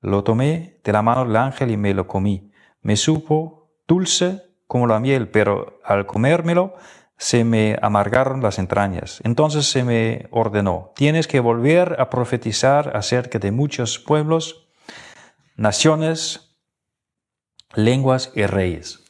Lo 0.00 0.24
tomé 0.24 0.80
de 0.84 0.92
la 0.92 1.02
mano 1.02 1.24
del 1.24 1.36
ángel 1.36 1.70
y 1.70 1.76
me 1.76 1.94
lo 1.94 2.06
comí. 2.06 2.52
Me 2.82 2.96
supo 2.96 3.70
dulce 3.86 4.42
como 4.66 4.86
la 4.86 5.00
miel, 5.00 5.28
pero 5.28 5.80
al 5.84 6.06
comérmelo 6.06 6.74
se 7.16 7.44
me 7.44 7.78
amargaron 7.80 8.42
las 8.42 8.58
entrañas. 8.58 9.20
Entonces 9.24 9.66
se 9.66 9.84
me 9.84 10.28
ordenó, 10.30 10.92
tienes 10.94 11.26
que 11.26 11.40
volver 11.40 12.00
a 12.00 12.10
profetizar 12.10 12.96
acerca 12.96 13.38
de 13.38 13.52
muchos 13.52 13.98
pueblos, 13.98 14.68
naciones, 15.56 16.58
lenguas 17.74 18.32
y 18.34 18.44
reyes. 18.46 19.03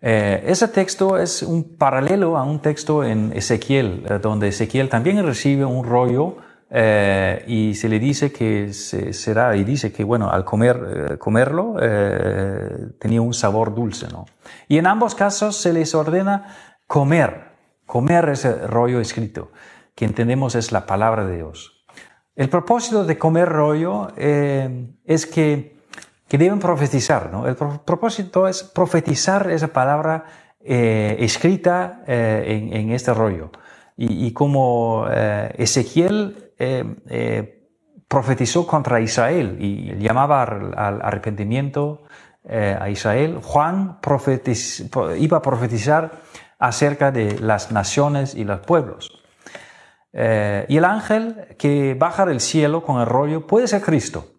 Eh, 0.00 0.44
ese 0.46 0.68
texto 0.68 1.18
es 1.18 1.42
un 1.42 1.76
paralelo 1.76 2.36
a 2.36 2.44
un 2.44 2.60
texto 2.60 3.02
en 3.02 3.32
Ezequiel, 3.34 4.06
eh, 4.08 4.18
donde 4.20 4.48
Ezequiel 4.48 4.88
también 4.88 5.24
recibe 5.24 5.64
un 5.64 5.84
rollo 5.84 6.36
eh, 6.70 7.44
y 7.48 7.74
se 7.74 7.88
le 7.88 7.98
dice 7.98 8.30
que 8.30 8.72
será, 8.72 9.56
y 9.56 9.64
dice 9.64 9.92
que 9.92 10.04
bueno, 10.04 10.30
al 10.30 10.44
comer, 10.44 11.18
comerlo 11.18 11.76
tenía 12.98 13.22
un 13.22 13.34
sabor 13.34 13.74
dulce. 13.74 14.06
¿no? 14.08 14.26
Y 14.68 14.78
en 14.78 14.86
ambos 14.86 15.14
casos 15.14 15.56
se 15.56 15.72
les 15.72 15.94
ordena 15.94 16.54
comer, 16.86 17.52
comer 17.86 18.28
ese 18.28 18.66
rollo 18.66 19.00
escrito, 19.00 19.50
que 19.94 20.04
entendemos 20.04 20.54
es 20.54 20.70
la 20.70 20.86
palabra 20.86 21.26
de 21.26 21.36
Dios. 21.36 21.84
El 22.36 22.48
propósito 22.50 23.04
de 23.04 23.18
comer 23.18 23.48
rollo 23.48 24.08
es 24.16 25.26
que 25.26 25.77
que 26.28 26.38
deben 26.38 26.60
profetizar. 26.60 27.32
¿no? 27.32 27.48
El 27.48 27.56
propósito 27.56 28.46
es 28.46 28.62
profetizar 28.62 29.50
esa 29.50 29.68
palabra 29.68 30.24
eh, 30.60 31.16
escrita 31.20 32.02
eh, 32.06 32.68
en, 32.72 32.92
este 32.92 33.14
rollo. 33.14 33.50
Y, 33.96 34.32
como 34.32 35.06
eh, 35.10 35.52
Ezequiel 35.58 36.52
profetizó 38.06 38.64
contra 38.64 39.00
Israel 39.00 39.56
y 39.58 39.96
llamaba 39.96 40.42
al, 40.44 41.02
arrepentimiento 41.02 42.04
a 42.48 42.88
Israel, 42.90 43.40
Juan 43.42 43.98
iba 45.18 45.38
a 45.38 45.42
profetizar 45.42 46.12
acerca 46.60 47.10
de 47.10 47.40
las 47.40 47.72
naciones 47.72 48.36
y 48.36 48.44
los 48.44 48.60
pueblos. 48.60 49.20
y 50.12 50.76
el 50.76 50.84
ángel 50.84 51.56
que 51.58 51.94
baja 51.94 52.24
del 52.24 52.38
cielo 52.40 52.84
con 52.84 53.00
el 53.00 53.06
rollo 53.06 53.48
puede 53.48 53.66
ser 53.66 53.82
Cristo 53.82 54.37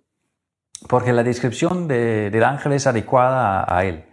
porque 0.88 1.14
la 1.14 1.24
descripción 1.24 1.88
del 1.88 2.44
ángel 2.44 2.74
es 2.74 2.88
adecuada 2.88 3.66
a, 3.68 3.86
él. 3.86 4.06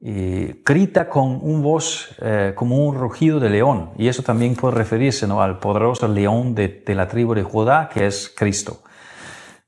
Y 0.00 0.62
grita 0.64 1.08
con 1.08 1.40
un 1.42 1.62
voz 1.62 2.14
eh, 2.22 2.52
como 2.54 2.86
un 2.86 2.94
rugido 2.94 3.40
de 3.40 3.50
león, 3.50 3.90
y 3.96 4.08
eso 4.08 4.22
también 4.22 4.54
puede 4.54 4.76
referirse 4.76 5.26
¿no? 5.26 5.42
al 5.42 5.58
poderoso 5.58 6.06
león 6.08 6.54
de, 6.54 6.82
la 6.86 7.08
tribu 7.08 7.34
de 7.34 7.42
Judá, 7.42 7.90
que 7.92 8.06
es 8.06 8.32
Cristo. 8.34 8.82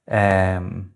Em, 0.07 0.93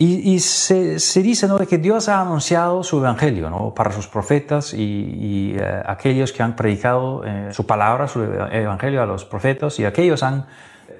y, 0.00 0.38
se, 0.38 1.22
dice 1.22 1.48
¿no? 1.48 1.58
de 1.58 1.66
que 1.66 1.78
Dios 1.78 2.08
ha 2.08 2.20
anunciado 2.20 2.84
su 2.84 2.98
evangelio 2.98 3.50
¿no? 3.50 3.74
para 3.74 3.90
sus 3.90 4.06
profetas 4.06 4.72
y, 4.72 5.56
eh, 5.58 5.82
aquellos 5.86 6.32
que 6.32 6.42
han 6.44 6.54
predicado 6.54 7.24
eh, 7.24 7.48
su 7.52 7.66
palabra, 7.66 8.06
su 8.06 8.22
evangelio 8.22 9.02
a 9.02 9.06
los 9.06 9.24
profetas, 9.24 9.78
y 9.80 9.84
aquellos 9.84 10.22
han 10.22 10.46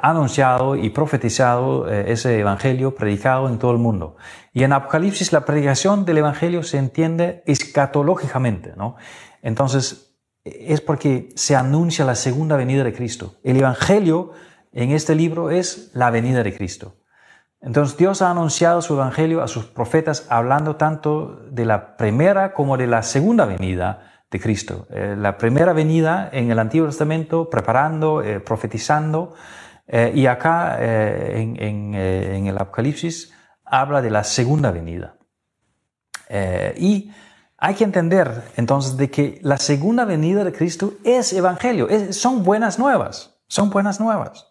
anunciado 0.00 0.76
y 0.76 0.90
profetizado 0.90 1.88
eh, 1.88 2.12
ese 2.12 2.38
evangelio 2.38 2.94
predicado 2.94 3.48
en 3.48 3.58
todo 3.58 3.72
el 3.72 3.78
mundo. 3.78 4.16
Y 4.52 4.64
en 4.64 4.72
Apocalipsis 4.72 5.32
la 5.32 5.44
predicación 5.44 6.04
del 6.04 6.18
evangelio 6.18 6.62
se 6.62 6.78
entiende 6.78 7.42
escatológicamente, 7.46 8.74
¿no? 8.76 8.96
Entonces, 9.42 10.08
es 10.44 10.80
porque 10.80 11.28
se 11.34 11.56
anuncia 11.56 12.04
la 12.04 12.14
segunda 12.14 12.56
venida 12.56 12.84
de 12.84 12.92
Cristo. 12.92 13.34
El 13.42 13.56
evangelio 13.56 14.32
en 14.72 14.92
este 14.92 15.14
libro 15.14 15.50
es 15.50 15.90
la 15.94 16.10
venida 16.10 16.42
de 16.42 16.54
Cristo. 16.54 16.96
Entonces 17.60 17.96
Dios 17.96 18.22
ha 18.22 18.30
anunciado 18.30 18.82
su 18.82 18.94
evangelio 18.94 19.42
a 19.42 19.48
sus 19.48 19.64
profetas 19.64 20.26
hablando 20.30 20.76
tanto 20.76 21.40
de 21.50 21.64
la 21.64 21.96
primera 21.96 22.52
como 22.52 22.76
de 22.76 22.86
la 22.86 23.02
segunda 23.02 23.46
venida 23.46 24.22
de 24.30 24.38
Cristo. 24.38 24.86
Eh, 24.90 25.16
la 25.18 25.38
primera 25.38 25.72
venida 25.72 26.28
en 26.32 26.50
el 26.50 26.58
Antiguo 26.58 26.86
Testamento, 26.86 27.50
preparando, 27.50 28.22
eh, 28.22 28.40
profetizando, 28.40 29.34
eh, 29.90 30.12
y 30.14 30.26
acá 30.26 30.76
eh, 30.80 31.54
eh, 31.58 32.34
en, 32.36 32.46
el 32.46 32.58
Apocalipsis 32.58 33.32
habla 33.64 34.02
de 34.02 34.10
la 34.10 34.22
segunda 34.22 34.70
venida. 34.70 35.16
y 36.76 37.10
hay 37.56 37.74
que 37.74 37.84
entender 37.84 38.44
entonces 38.56 38.96
de 38.98 39.10
que 39.10 39.40
la 39.42 39.56
segunda 39.56 40.04
venida 40.04 40.44
de 40.44 40.52
Cristo 40.52 40.92
es 41.04 41.32
evangelio, 41.32 41.88
son 42.12 42.44
buenas 42.44 42.78
nuevas, 42.78 43.40
son 43.48 43.70
buenas 43.70 43.98
nuevas. 43.98 44.46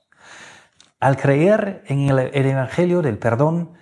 Al 1.00 1.15
creer 1.15 1.84
en 1.86 2.10
el, 2.10 2.17
el 2.34 2.45
evangelio 2.47 3.04
del 3.04 3.19
perdón 3.19 3.73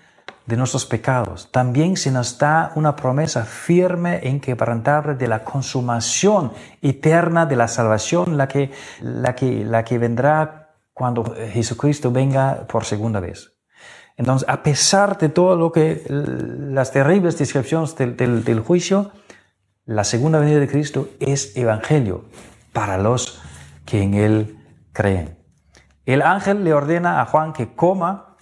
de 0.45 0.57
nuestros 0.57 0.85
pecados, 0.85 1.49
también 1.51 1.95
se 1.95 2.11
nos 2.11 2.38
da 2.38 2.73
una 2.75 2.97
promesa 2.97 3.45
firme 3.45 4.17
e 4.17 4.30
inquebrantable 4.30 5.15
de 5.15 5.27
la 5.27 5.43
consumación 5.43 6.51
eterna 6.82 7.45
de 7.45 7.55
la 7.55 7.69
salvación, 7.69 8.38
la 8.38 8.47
que, 8.49 8.71
la 9.01 9.34
que, 9.34 9.63
la 9.63 9.84
que 9.86 9.97
vendrá 9.97 10.64
cuando 10.95 11.35
Jesucristo 11.51 12.09
venga 12.09 12.65
por 12.67 12.85
segunda 12.85 13.19
vez. 13.19 13.51
Entonces, 14.15 14.47
a 14.47 14.63
pesar 14.63 15.17
de 15.17 15.27
todo 15.27 15.57
lo 15.57 15.73
que, 15.73 16.05
las 16.07 16.93
terribles 16.93 17.37
descripciones 17.37 17.97
del, 17.97 18.59
juicio, 18.61 19.11
la 19.85 20.05
segunda 20.05 20.39
venida 20.39 20.57
de 20.57 20.69
Cristo 20.69 21.09
es 21.19 21.55
evangelio 21.57 22.23
para 22.71 22.97
los 22.97 23.41
que 23.85 24.03
en 24.03 24.13
Él 24.13 24.57
creen. 24.93 25.37
El 26.05 26.21
ángel 26.21 26.63
le 26.63 26.73
ordena 26.73 27.19
a 27.19 27.25
Juan 27.25 27.51
que 27.51 27.75
coma 27.75 28.37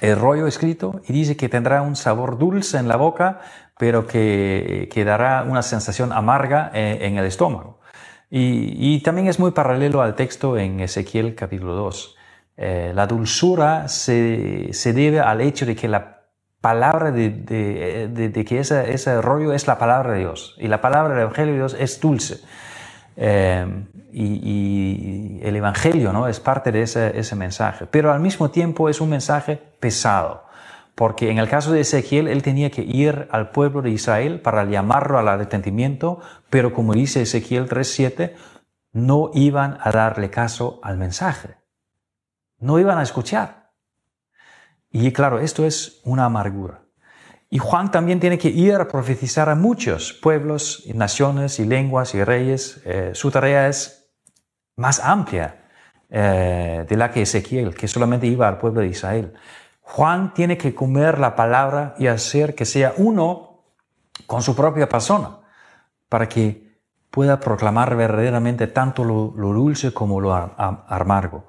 el 0.00 0.18
rollo 0.18 0.48
escrito 0.48 1.00
y 1.06 1.12
dice 1.12 1.36
que 1.36 1.48
tendrá 1.48 1.82
un 1.82 1.94
sabor 1.94 2.38
dulce 2.38 2.76
en 2.78 2.88
la 2.88 2.96
boca, 2.96 3.40
pero 3.78 4.08
que, 4.08 4.88
que 4.92 5.04
dará 5.04 5.44
una 5.48 5.62
sensación 5.62 6.12
amarga 6.12 6.72
eh, 6.74 6.98
en 7.02 7.18
el 7.18 7.26
estómago. 7.26 7.78
Y, 8.34 9.00
también 9.00 9.28
es 9.28 9.38
muy 9.38 9.50
paralelo 9.50 10.00
al 10.00 10.14
texto 10.14 10.56
en 10.56 10.80
Ezequiel 10.80 11.34
capítulo 11.34 11.74
2. 11.74 12.16
Eh, 12.56 12.92
la 12.94 13.06
dulzura 13.06 13.88
se, 13.88 14.70
debe 14.94 15.20
al 15.20 15.42
hecho 15.42 15.66
de 15.66 15.76
que 15.76 15.86
la 15.86 16.22
palabra 16.62 17.10
de, 17.12 18.44
que 18.48 18.58
ese, 18.58 19.20
rollo 19.20 19.52
es 19.52 19.66
la 19.66 19.76
palabra 19.76 20.12
de 20.12 20.20
Dios 20.20 20.56
y 20.58 20.68
la 20.68 20.80
palabra 20.80 21.12
del 21.12 21.24
Evangelio 21.24 21.52
de 21.52 21.58
Dios 21.58 21.76
es 21.78 22.00
dulce. 22.00 22.40
Eh, 23.18 23.66
y, 24.14 25.38
el 25.42 25.54
Evangelio 25.54 26.14
¿no? 26.14 26.26
es 26.26 26.40
parte 26.40 26.72
de 26.72 26.84
ese, 26.84 27.18
ese 27.18 27.36
mensaje, 27.36 27.84
pero 27.84 28.14
al 28.14 28.20
mismo 28.20 28.50
tiempo 28.50 28.88
es 28.88 29.02
un 29.02 29.10
mensaje 29.10 29.60
pesado 29.78 30.44
porque 30.94 31.30
en 31.30 31.38
el 31.38 31.48
caso 31.48 31.72
de 31.72 31.80
Ezequiel 31.80 32.28
él 32.28 32.42
tenía 32.42 32.70
que 32.70 32.82
ir 32.82 33.28
al 33.30 33.50
pueblo 33.50 33.82
de 33.82 33.90
Israel 33.90 34.40
para 34.40 34.64
llamarlo 34.64 35.18
al 35.18 35.28
arrepentimiento, 35.28 36.20
pero 36.50 36.72
como 36.72 36.94
dice 36.94 37.22
Ezequiel 37.22 37.68
3.7, 37.68 38.34
no 38.92 39.30
iban 39.34 39.78
a 39.80 39.90
darle 39.90 40.30
caso 40.30 40.80
al 40.82 40.98
mensaje, 40.98 41.56
no 42.58 42.78
iban 42.78 42.98
a 42.98 43.02
escuchar. 43.02 43.72
Y 44.90 45.12
claro, 45.12 45.38
esto 45.40 45.64
es 45.64 46.00
una 46.04 46.26
amargura. 46.26 46.82
Y 47.48 47.58
Juan 47.58 47.90
también 47.90 48.20
tiene 48.20 48.38
que 48.38 48.48
ir 48.48 48.74
a 48.74 48.88
profetizar 48.88 49.48
a 49.48 49.54
muchos 49.54 50.12
pueblos, 50.12 50.82
y 50.86 50.94
naciones 50.94 51.58
y 51.58 51.64
lenguas 51.64 52.14
y 52.14 52.24
reyes. 52.24 52.80
Eh, 52.84 53.10
su 53.14 53.30
tarea 53.30 53.68
es 53.68 54.10
más 54.76 55.00
amplia 55.00 55.68
eh, 56.08 56.84
de 56.88 56.96
la 56.96 57.10
que 57.10 57.22
Ezequiel, 57.22 57.74
que 57.74 57.88
solamente 57.88 58.26
iba 58.26 58.48
al 58.48 58.58
pueblo 58.58 58.80
de 58.80 58.88
Israel. 58.88 59.34
Juan 59.82 60.32
tiene 60.32 60.56
que 60.56 60.74
comer 60.74 61.18
la 61.18 61.36
palabra 61.36 61.94
y 61.98 62.06
hacer 62.06 62.54
que 62.54 62.64
sea 62.64 62.94
uno 62.96 63.64
con 64.26 64.42
su 64.42 64.56
propia 64.56 64.88
persona, 64.88 65.40
para 66.08 66.28
que 66.28 66.78
pueda 67.10 67.40
proclamar 67.40 67.94
verdaderamente 67.94 68.66
tanto 68.68 69.04
lo, 69.04 69.32
dulce 69.34 69.92
como 69.92 70.20
lo 70.20 70.34
amargo. 70.34 71.48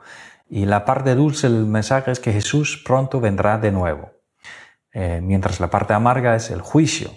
Y 0.49 0.65
la 0.65 0.83
parte 0.83 1.15
dulce 1.15 1.49
del 1.49 1.65
mensaje 1.65 2.11
es 2.11 2.19
que 2.19 2.33
Jesús 2.33 2.81
pronto 2.85 3.21
vendrá 3.21 3.57
de 3.57 3.71
nuevo, 3.71 4.11
eh, 4.91 5.21
mientras 5.23 5.59
la 5.59 5.69
parte 5.69 5.93
amarga 5.93 6.35
es 6.35 6.51
el 6.51 6.61
juicio 6.61 7.11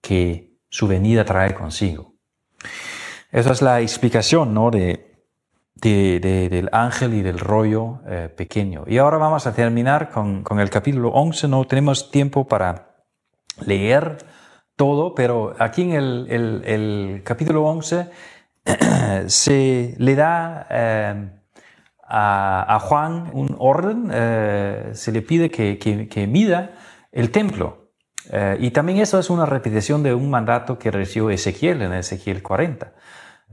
que 0.00 0.58
su 0.70 0.88
venida 0.88 1.24
trae 1.24 1.54
consigo. 1.54 2.14
Esa 3.30 3.52
es 3.52 3.60
la 3.60 3.80
explicación 3.80 4.54
¿no? 4.54 4.70
de, 4.70 5.07
del 5.80 6.68
ángel 6.72 7.14
y 7.14 7.22
del 7.22 7.38
rollo 7.38 8.00
eh, 8.06 8.28
pequeño. 8.34 8.84
Y 8.86 8.98
ahora 8.98 9.18
vamos 9.18 9.46
a 9.46 9.54
terminar 9.54 10.10
con, 10.10 10.44
el 10.58 10.70
capítulo 10.70 11.10
11. 11.10 11.48
No 11.48 11.64
tenemos 11.66 12.10
tiempo 12.10 12.46
para 12.46 13.04
leer 13.64 14.18
todo, 14.76 15.14
pero 15.14 15.54
aquí 15.58 15.82
en 15.82 15.92
el, 15.92 17.22
capítulo 17.24 17.64
11 17.64 18.10
se 19.26 19.94
le 19.98 20.14
da 20.14 20.66
eh, 20.70 21.30
a, 22.02 22.78
Juan 22.80 23.30
un 23.32 23.54
orden, 23.58 24.10
eh, 24.12 24.90
se 24.94 25.12
le 25.12 25.22
pide 25.22 25.50
que, 25.50 25.78
que, 25.78 26.26
mida 26.26 26.72
el 27.12 27.30
templo. 27.30 27.90
y 28.58 28.70
también 28.72 28.98
eso 28.98 29.18
es 29.18 29.30
una 29.30 29.46
repetición 29.46 30.02
de 30.02 30.12
un 30.12 30.28
mandato 30.28 30.78
que 30.78 30.90
recibió 30.90 31.30
Ezequiel 31.30 31.82
en 31.82 31.92
Ezequiel 31.92 32.42
40. 32.42 32.92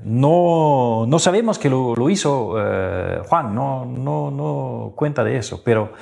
No, 0.03 1.05
no 1.07 1.19
sabemos 1.19 1.57
que 1.57 1.69
lo, 1.69 2.09
hizo 2.09 2.55
eh, 2.57 3.21
Juan, 3.27 3.55
no, 3.55 3.85
no, 3.85 4.29
no 4.29 4.93
cuenta 4.95 5.23
de 5.23 5.37
eso, 5.37 5.61
pero 5.63 5.93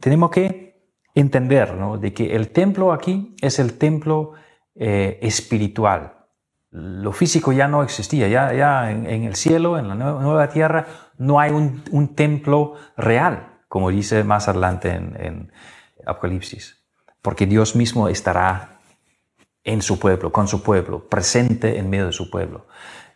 tenemos 0.00 0.30
que 0.30 0.92
entender 1.14 1.74
de 1.98 2.12
que 2.12 2.36
el 2.36 2.50
templo 2.50 2.92
aquí 2.92 3.34
es 3.40 3.58
el 3.58 3.78
templo 3.78 4.34
eh, 4.74 5.18
espiritual. 5.22 6.26
Lo 6.70 7.12
físico 7.12 7.52
ya 7.52 7.66
no 7.66 7.82
existía, 7.82 8.28
ya, 8.28 8.52
ya 8.52 8.90
en, 8.90 9.06
el 9.24 9.34
cielo, 9.34 9.78
en 9.78 9.88
la 9.88 9.94
nueva, 9.94 10.50
tierra, 10.50 10.86
no 11.16 11.40
hay 11.40 11.50
un, 11.50 12.14
templo 12.14 12.74
real, 12.96 13.62
como 13.68 13.88
dice 13.90 14.22
más 14.22 14.48
adelante 14.48 14.90
en 14.90 15.50
Apocalipsis, 16.06 16.84
porque 17.22 17.46
Dios 17.46 17.74
mismo 17.74 18.08
estará 18.08 18.78
en 19.64 19.82
su 19.82 19.98
pueblo, 19.98 20.30
con 20.30 20.46
su 20.46 20.62
pueblo, 20.62 21.08
presente 21.08 21.78
en 21.78 21.90
medio 21.90 22.06
de 22.06 22.12
su 22.12 22.30
pueblo. 22.30 22.66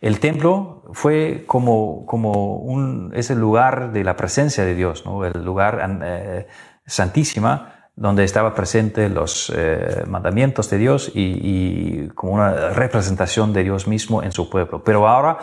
El 0.03 0.19
templo 0.19 0.83
fue 0.91 1.45
como, 1.47 2.05
como 2.05 2.57
un, 2.57 3.13
es 3.15 3.29
el 3.29 3.39
lugar 3.39 3.93
de 3.93 4.03
la 4.03 4.17
presencia 4.17 4.65
de 4.65 4.75
Dios, 4.75 5.05
el 5.23 5.45
lugar 5.45 5.79
eh, 6.03 6.45
santísima 6.85 7.87
donde 7.95 8.25
estaba 8.25 8.53
presente 8.53 9.07
los 9.07 9.49
eh, 9.55 10.03
mandamientos 10.05 10.69
de 10.69 10.77
Dios 10.77 11.09
y, 11.15 12.09
como 12.15 12.33
una 12.33 12.71
representación 12.71 13.53
de 13.53 13.63
Dios 13.63 13.87
mismo 13.87 14.21
en 14.21 14.33
su 14.33 14.49
pueblo. 14.49 14.83
Pero 14.83 15.07
ahora 15.07 15.37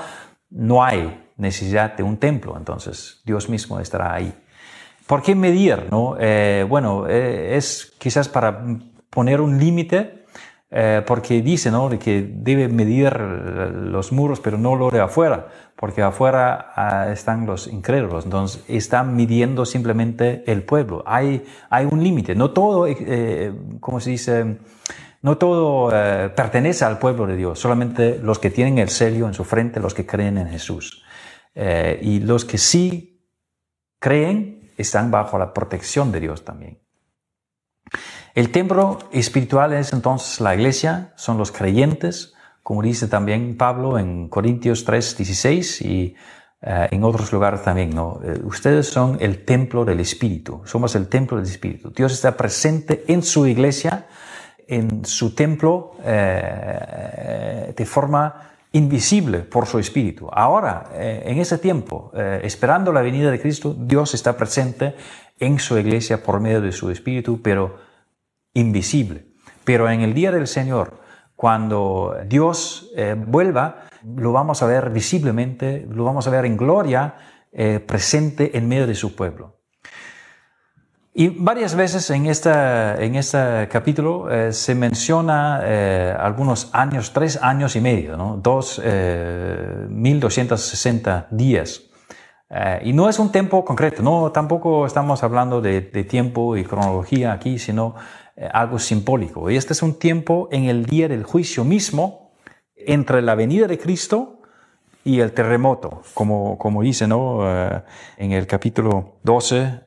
no 0.51 0.85
hay 0.85 1.31
necesidad 1.39 1.97
de 1.97 2.03
un 2.03 2.19
templo, 2.19 2.55
entonces 2.59 3.23
Dios 3.25 3.49
mismo 3.49 3.81
estará 3.81 4.13
ahí. 4.13 4.31
¿Por 5.07 5.23
qué 5.23 5.35
medir? 5.35 5.87
No? 5.91 6.19
Eh, 6.21 6.67
bueno, 6.69 7.07
es 7.07 7.95
quizás 7.99 8.29
para 8.29 8.63
poner 9.09 9.41
un 9.41 9.59
límite 9.59 10.20
eh, 10.73 11.03
porque 11.05 11.43
dice 11.43 11.73
¿no? 11.73 11.89
de 11.89 11.99
que 11.99 12.23
debe 12.33 12.69
medir 12.69 13.19
los 13.19 14.13
muros, 14.13 14.39
pero 14.39 14.57
no 14.57 14.77
lo 14.77 14.91
de 14.91 15.01
afuera, 15.01 15.49
porque 15.75 16.01
afuera 16.01 16.73
ah, 16.77 17.11
están 17.11 17.45
los 17.45 17.67
incrédulos, 17.67 18.25
entonces 18.25 18.63
están 18.69 19.17
midiendo 19.17 19.67
simplemente 19.67 20.45
el 20.47 20.63
pueblo. 20.63 21.03
Hay, 21.07 21.45
hay 21.71 21.87
un 21.91 22.05
límite, 22.05 22.37
no 22.37 22.53
todo, 22.53 22.87
eh, 22.87 23.53
como 23.81 23.99
se 23.99 24.11
dice, 24.11 24.59
no 25.23 25.39
todo 25.39 25.91
eh, 25.93 26.29
pertenece 26.29 26.85
al 26.85 27.01
pueblo 27.01 27.27
de 27.27 27.35
Dios, 27.35 27.59
solamente 27.59 28.21
los 28.23 28.39
que 28.39 28.51
tienen 28.51 28.79
el 28.79 28.91
sello 28.91 29.27
en 29.27 29.35
su 29.35 29.43
frente, 29.43 29.81
los 29.81 29.93
que 29.93 30.07
creen 30.07 30.39
en 30.39 30.49
Jesús. 30.49 31.03
y 32.01 32.21
los 32.21 32.45
que 32.45 32.59
sí 32.59 33.27
creen 33.99 34.73
están 34.77 35.11
bajo 35.11 35.37
la 35.37 35.53
protección 35.53 36.13
de 36.13 36.21
Dios 36.21 36.45
también. 36.45 36.79
El 38.35 38.53
templo 38.53 38.99
espiritual 39.11 39.73
es 39.73 39.93
entonces 39.93 40.41
la 40.41 40.55
iglesia, 40.55 41.13
son 41.17 41.37
los 41.37 41.51
creyentes, 41.51 42.35
como 42.63 42.83
dice 42.83 43.09
también 43.09 43.57
Pablo 43.57 43.99
en 43.99 44.29
Corintios 44.29 44.85
3, 44.85 45.17
16 45.17 45.83
y 45.83 46.15
eh, 46.63 46.89
en 46.91 47.03
otros 47.03 47.33
lugares 47.33 47.63
también. 47.63 47.91
¿no? 47.91 48.21
Eh, 48.23 48.41
ustedes 48.45 48.87
son 48.87 49.17
el 49.21 49.45
templo 49.45 49.85
del 49.85 49.99
Espíritu, 49.99 50.63
somos 50.65 50.95
el 50.95 51.09
templo 51.09 51.39
del 51.39 51.47
Espíritu. 51.47 51.91
Dios 51.91 52.13
está 52.13 52.37
presente 52.37 53.05
en 53.09 53.23
su 53.25 53.47
iglesia, 53.47 54.07
en 54.69 55.05
su 55.05 55.35
templo, 55.35 55.97
eh, 56.05 57.75
de 57.77 57.87
forma 57.87 58.53
invisible 58.73 59.41
por 59.41 59.67
su 59.67 59.81
Espíritu. 59.81 60.29
Ahora, 60.33 60.91
en 60.95 61.41
ese 61.41 61.59
tiempo, 61.59 62.13
esperando 62.15 62.93
la 62.93 63.03
venida 63.03 63.33
de 63.33 63.41
Cristo, 63.41 63.75
Dios 63.77 64.15
está 64.15 64.37
presente 64.37 64.95
en 65.41 65.59
su 65.59 65.77
iglesia 65.77 66.23
por 66.23 66.39
medio 66.39 66.61
de 66.61 66.71
su 66.71 66.89
Espíritu, 66.89 67.43
pero 67.43 67.90
invisible. 68.55 69.27
Pero 69.65 69.91
en 69.91 70.01
el 70.01 70.15
día 70.15 70.33
del 70.33 70.47
Señor, 70.47 71.01
cuando 71.37 72.17
Dios 72.27 72.91
eh, 72.97 73.15
vuelva, 73.17 73.83
lo 74.05 74.33
vamos 74.33 74.63
a 74.63 74.67
ver 74.67 74.91
visiblemente, 74.91 75.87
lo 75.91 76.05
vamos 76.05 76.27
a 76.27 76.31
ver 76.31 76.45
en 76.45 76.57
gloria 76.57 77.15
eh, 77.53 77.81
presente 77.81 78.57
en 78.57 78.69
medio 78.69 78.87
de 78.87 78.95
su 78.95 79.15
pueblo. 79.15 79.57
Y 81.13 81.29
varias 81.29 81.75
veces 81.75 82.09
en, 82.11 82.27
esta, 82.27 83.03
en 83.03 83.17
este 83.17 83.69
capítulo 83.71 84.31
eh, 84.31 84.53
se 84.53 84.75
menciona 84.75 85.57
algunos 86.17 86.71
años, 86.73 87.13
tres 87.13 87.39
años 87.43 87.75
y 87.75 87.81
medio, 87.81 88.17
¿no? 88.17 88.37
dos, 88.37 88.79
1260 88.79 91.27
días. 91.31 91.90
Y 92.83 92.93
no 92.93 93.09
es 93.09 93.19
un 93.19 93.31
tiempo 93.31 93.65
concreto, 93.65 94.03
no, 94.03 94.33
tampoco 94.33 94.85
estamos 94.85 95.23
hablando 95.23 95.61
de, 95.61 95.83
de 95.83 96.05
tiempo 96.05 96.57
y 96.57 96.65
cronología 96.65 97.33
aquí, 97.33 97.59
sino 97.59 97.95
eh, 98.41 98.49
algo 98.55 98.79
simbólico. 98.79 99.51
Y 99.51 99.57
este 99.57 99.75
es 99.75 99.83
un 99.83 99.99
tiempo 99.99 100.49
en 100.51 100.65
el 100.65 100.87
día 100.87 101.09
del 101.09 101.25
juicio 101.25 101.63
mismo 101.63 102.33
entre 102.75 103.21
la 103.21 103.35
venida 103.35 103.67
de 103.67 103.79
Cristo 103.79 104.41
y 105.05 105.21
el 105.21 105.33
terremoto, 105.33 106.03
como, 106.15 106.57
como 106.57 106.81
dice 106.81 107.07
¿no? 107.07 107.41
Eh, 107.43 107.83
en 108.17 108.33
el 108.33 108.47
capítulo 108.47 109.17
12, 109.25 109.81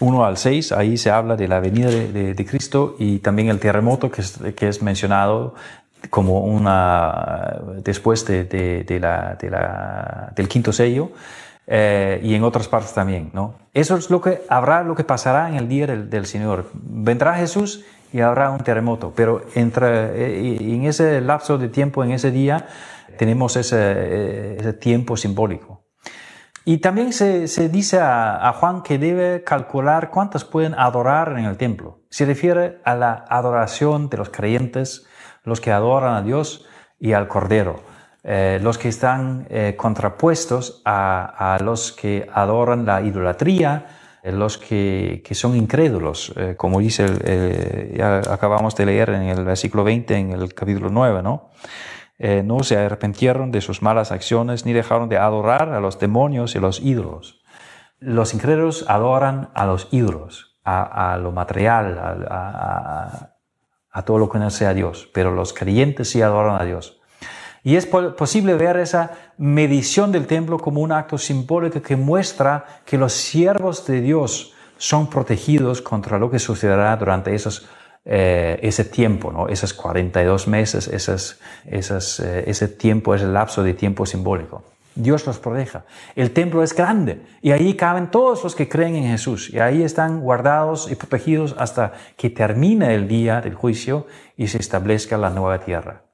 1 0.00 0.24
al 0.24 0.38
6, 0.38 0.72
ahí 0.72 0.96
se 0.96 1.10
habla 1.10 1.36
de 1.36 1.48
la 1.48 1.60
venida 1.60 1.90
de, 1.90 2.46
Cristo 2.48 2.96
y 2.98 3.18
también 3.18 3.48
el 3.48 3.60
terremoto 3.60 4.10
que 4.10 4.22
es, 4.22 4.38
que 4.56 4.68
es 4.68 4.80
mencionado 4.80 5.54
como 6.08 6.44
una 6.44 7.60
después 7.84 8.24
de, 8.24 8.44
de 8.44 9.00
la, 9.00 9.36
la, 9.42 10.32
del 10.34 10.48
quinto 10.48 10.72
sello. 10.72 11.10
Eh, 11.70 12.20
y 12.22 12.34
en 12.34 12.44
otras 12.44 12.66
partes 12.66 12.94
también, 12.94 13.30
¿no? 13.34 13.56
Eso 13.74 13.96
es 13.96 14.08
lo 14.08 14.22
que 14.22 14.42
habrá, 14.48 14.82
lo 14.82 14.94
que 14.94 15.04
pasará 15.04 15.50
en 15.50 15.56
el 15.56 15.68
día 15.68 15.86
del, 15.86 16.24
Señor. 16.24 16.70
Vendrá 16.72 17.34
Jesús 17.34 17.84
y 18.10 18.20
habrá 18.20 18.50
un 18.50 18.60
terremoto. 18.60 19.12
Pero 19.14 19.42
entre, 19.54 19.88
eh, 20.16 20.56
en 20.60 20.86
ese 20.86 21.20
lapso 21.20 21.58
de 21.58 21.68
tiempo, 21.68 22.02
en 22.02 22.12
ese 22.12 22.30
día, 22.30 22.66
tenemos 23.18 23.56
ese, 23.56 23.76
eh, 23.78 24.72
tiempo 24.80 25.18
simbólico. 25.18 25.84
Y 26.64 26.78
también 26.78 27.12
se, 27.12 27.48
se 27.48 27.68
dice 27.68 27.98
a, 28.00 28.50
Juan 28.58 28.82
que 28.82 28.98
debe 28.98 29.44
calcular 29.44 30.10
cuántos 30.10 30.44
pueden 30.44 30.74
adorar 30.74 31.36
en 31.38 31.44
el 31.44 31.58
templo. 31.58 32.00
Se 32.08 32.24
refiere 32.24 32.80
a 32.84 32.94
la 32.94 33.26
adoración 33.28 34.08
de 34.08 34.16
los 34.16 34.30
creyentes, 34.30 35.06
los 35.44 35.60
que 35.60 35.70
adoran 35.70 36.14
a 36.14 36.22
Dios 36.22 36.66
y 36.98 37.12
al 37.12 37.28
Cordero, 37.28 37.80
eh, 38.30 38.58
los 38.62 38.76
que 38.76 38.88
están 38.88 39.48
contrapuestos 39.78 40.82
a, 40.84 41.54
a, 41.54 41.58
los 41.60 41.92
que 41.92 42.28
adoran 42.30 42.84
la 42.84 43.00
idolatría, 43.00 43.86
los 44.24 44.58
que, 44.58 45.22
son 45.32 45.56
incrédulos, 45.56 46.34
como 46.58 46.80
dice, 46.80 47.94
ya 47.96 48.18
acabamos 48.30 48.76
de 48.76 48.84
leer 48.84 49.10
en 49.10 49.22
el 49.22 49.44
versículo 49.44 49.84
20, 49.84 50.14
en 50.14 50.32
el 50.32 50.52
capítulo 50.52 50.90
9, 50.90 51.22
¿no? 51.22 51.48
no 52.18 52.62
se 52.64 52.76
arrepintieron 52.76 53.50
de 53.50 53.62
sus 53.62 53.80
malas 53.80 54.12
acciones 54.12 54.66
ni 54.66 54.74
dejaron 54.74 55.08
de 55.08 55.16
adorar 55.16 55.72
a 55.72 55.80
los 55.80 55.98
demonios 55.98 56.54
y 56.54 56.58
los 56.58 56.80
ídolos. 56.80 57.40
Los 58.00 58.34
incrédulos 58.34 58.84
adoran 58.88 59.50
a 59.54 59.66
los 59.66 59.88
ídolos, 59.90 60.58
a, 60.64 61.18
lo 61.20 61.32
material, 61.32 61.98
a, 61.98 63.32
a, 63.90 64.02
todo 64.02 64.18
lo 64.18 64.28
que 64.28 64.38
no 64.38 64.50
sea 64.50 64.74
Dios, 64.74 65.08
pero 65.12 65.32
los 65.32 65.52
creyentes 65.52 66.10
sí 66.10 66.22
adoran 66.22 66.60
a 66.60 66.64
Dios. 66.64 66.97
Y 67.64 67.76
es 67.76 67.86
posible 67.86 68.54
ver 68.54 68.76
esa 68.76 69.10
medición 69.36 70.12
del 70.12 70.26
templo 70.26 70.58
como 70.58 70.80
un 70.80 70.92
acto 70.92 71.18
simbólico 71.18 71.82
que 71.82 71.96
muestra 71.96 72.64
que 72.84 72.98
los 72.98 73.12
siervos 73.12 73.86
de 73.86 74.00
Dios 74.00 74.54
son 74.78 75.10
protegidos 75.10 75.82
contra 75.82 76.18
lo 76.18 76.30
que 76.30 76.38
sucederá 76.38 76.96
durante 76.96 77.34
esos, 77.34 77.68
eh, 78.04 78.58
ese 78.62 78.84
tiempo, 78.84 79.32
¿no? 79.32 79.48
esos 79.48 79.74
42 79.74 80.46
meses, 80.46 80.88
esos, 80.88 81.40
esos, 81.66 82.20
eh, 82.20 82.44
ese 82.46 82.68
tiempo, 82.68 83.14
ese 83.14 83.26
lapso 83.26 83.62
de 83.62 83.74
tiempo 83.74 84.06
simbólico. 84.06 84.62
Dios 84.94 85.26
los 85.26 85.38
proteja. 85.38 85.84
El 86.16 86.32
templo 86.32 86.62
es 86.62 86.74
grande 86.74 87.22
y 87.40 87.52
ahí 87.52 87.74
caben 87.74 88.10
todos 88.10 88.42
los 88.42 88.56
que 88.56 88.68
creen 88.68 88.96
en 88.96 89.10
Jesús 89.10 89.48
y 89.52 89.60
ahí 89.60 89.82
están 89.82 90.20
guardados 90.20 90.90
y 90.90 90.96
protegidos 90.96 91.54
hasta 91.56 91.92
que 92.16 92.30
termine 92.30 92.94
el 92.94 93.06
día 93.06 93.40
del 93.40 93.54
juicio 93.54 94.06
y 94.36 94.48
se 94.48 94.58
establezca 94.58 95.16
la 95.16 95.30
nueva 95.30 95.60
tierra. 95.60 96.07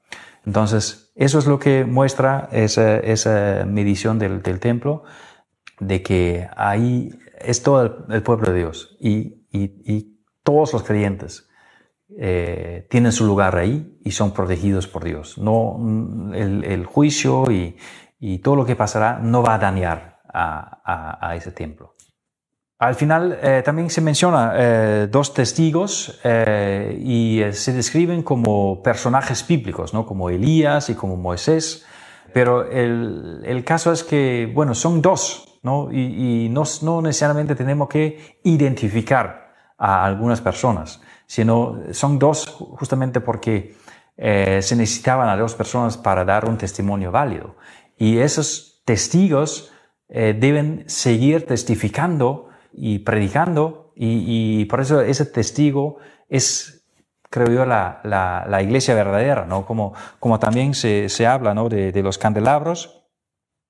Entonces, 0.45 1.11
eso 1.15 1.39
es 1.39 1.47
lo 1.47 1.59
que 1.59 1.85
muestra 1.85 2.49
esa, 2.51 2.97
esa 2.97 3.65
medición 3.65 4.19
del, 4.19 4.41
del, 4.41 4.59
templo, 4.59 5.03
de 5.79 6.01
que 6.03 6.47
ahí 6.55 7.09
es 7.39 7.63
todo 7.63 8.05
el, 8.09 8.23
pueblo 8.23 8.51
de 8.51 8.59
Dios 8.59 8.95
y, 8.99 9.45
y, 9.51 9.81
y 9.85 10.19
todos 10.43 10.73
los 10.73 10.83
creyentes. 10.83 11.49
Eh, 12.17 12.87
tienen 12.89 13.11
su 13.11 13.25
lugar 13.25 13.57
ahí 13.57 13.99
y 14.03 14.11
son 14.11 14.31
protegidos 14.31 14.87
por 14.87 15.03
Dios. 15.03 15.37
No 15.37 15.77
el, 16.33 16.63
el 16.63 16.85
juicio 16.85 17.51
y, 17.51 17.77
y 18.19 18.39
todo 18.39 18.55
lo 18.55 18.65
que 18.65 18.75
pasará 18.75 19.19
no 19.19 19.41
va 19.41 19.55
a 19.55 19.59
dañar 19.59 20.21
a, 20.33 21.33
ese 21.35 21.51
templo. 21.51 21.94
Al 22.77 22.95
final 22.95 23.39
eh, 23.41 23.61
también 23.63 23.89
se 23.89 24.01
menciona 24.01 24.53
eh, 24.55 25.07
dos 25.09 25.33
testigos 25.33 26.19
eh, 26.25 26.99
y 27.01 27.41
se 27.53 27.71
describen 27.71 28.21
como 28.21 28.83
personajes 28.83 29.47
bíblicos, 29.47 29.93
¿no? 29.93 30.05
como 30.05 30.29
Elías 30.29 30.89
y 30.89 30.95
como 30.95 31.15
Moisés, 31.15 31.85
pero 32.33 32.69
el, 32.69 33.63
caso 33.65 33.93
es 33.93 34.03
que, 34.03 34.51
bueno, 34.53 34.75
son 34.75 35.01
dos 35.01 35.57
¿no? 35.63 35.89
y, 35.89 36.49
no, 36.49 36.63
no, 36.81 37.01
necesariamente 37.01 37.55
tenemos 37.55 37.87
que 37.87 38.39
identificar 38.43 39.53
a 39.77 40.03
algunas 40.03 40.41
personas, 40.41 41.01
sino 41.27 41.79
son 41.91 42.19
dos 42.19 42.45
justamente 42.45 43.21
porque 43.21 43.77
se 44.17 44.75
necesitaban 44.75 45.29
a 45.29 45.37
dos 45.37 45.55
personas 45.55 45.97
para 45.97 46.25
dar 46.25 46.43
un 46.45 46.57
testimonio 46.57 47.09
válido. 47.09 47.55
Y 47.97 48.17
esos 48.17 48.81
testigos 48.85 49.71
deben 50.09 50.83
seguir 50.87 51.45
testificando 51.45 52.49
y 52.77 52.99
predicando 52.99 53.85
y, 53.95 54.65
por 54.65 54.81
eso 54.81 55.01
ese 55.01 55.25
testigo 55.25 55.97
es, 56.27 56.85
creo 57.29 57.47
yo, 57.47 57.65
la, 57.65 58.01
la, 58.03 58.61
iglesia 58.61 58.93
verdadera, 58.93 59.45
¿no? 59.45 59.65
Como, 59.65 59.93
como 60.19 60.37
también 60.39 60.73
se, 60.73 61.07
se 61.07 61.25
habla 61.25 61.53
¿no? 61.53 61.69
de, 61.69 61.93
de, 61.93 62.03
los 62.03 62.17
candelabros, 62.17 63.03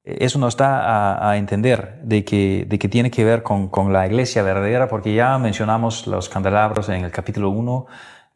eso 0.03 0.39
nos 0.39 0.57
da 0.57 0.81
a, 0.81 1.29
a, 1.29 1.37
entender 1.37 1.99
de 2.03 2.25
que, 2.25 2.65
de 2.67 2.79
que 2.79 2.89
tiene 2.89 3.11
que 3.11 3.23
ver 3.23 3.43
con, 3.43 3.69
con, 3.69 3.93
la 3.93 4.07
iglesia 4.07 4.41
verdadera, 4.41 4.87
porque 4.87 5.13
ya 5.13 5.37
mencionamos 5.37 6.07
los 6.07 6.27
candelabros 6.27 6.89
en 6.89 7.05
el 7.05 7.11
capítulo 7.11 7.51
1, 7.51 7.85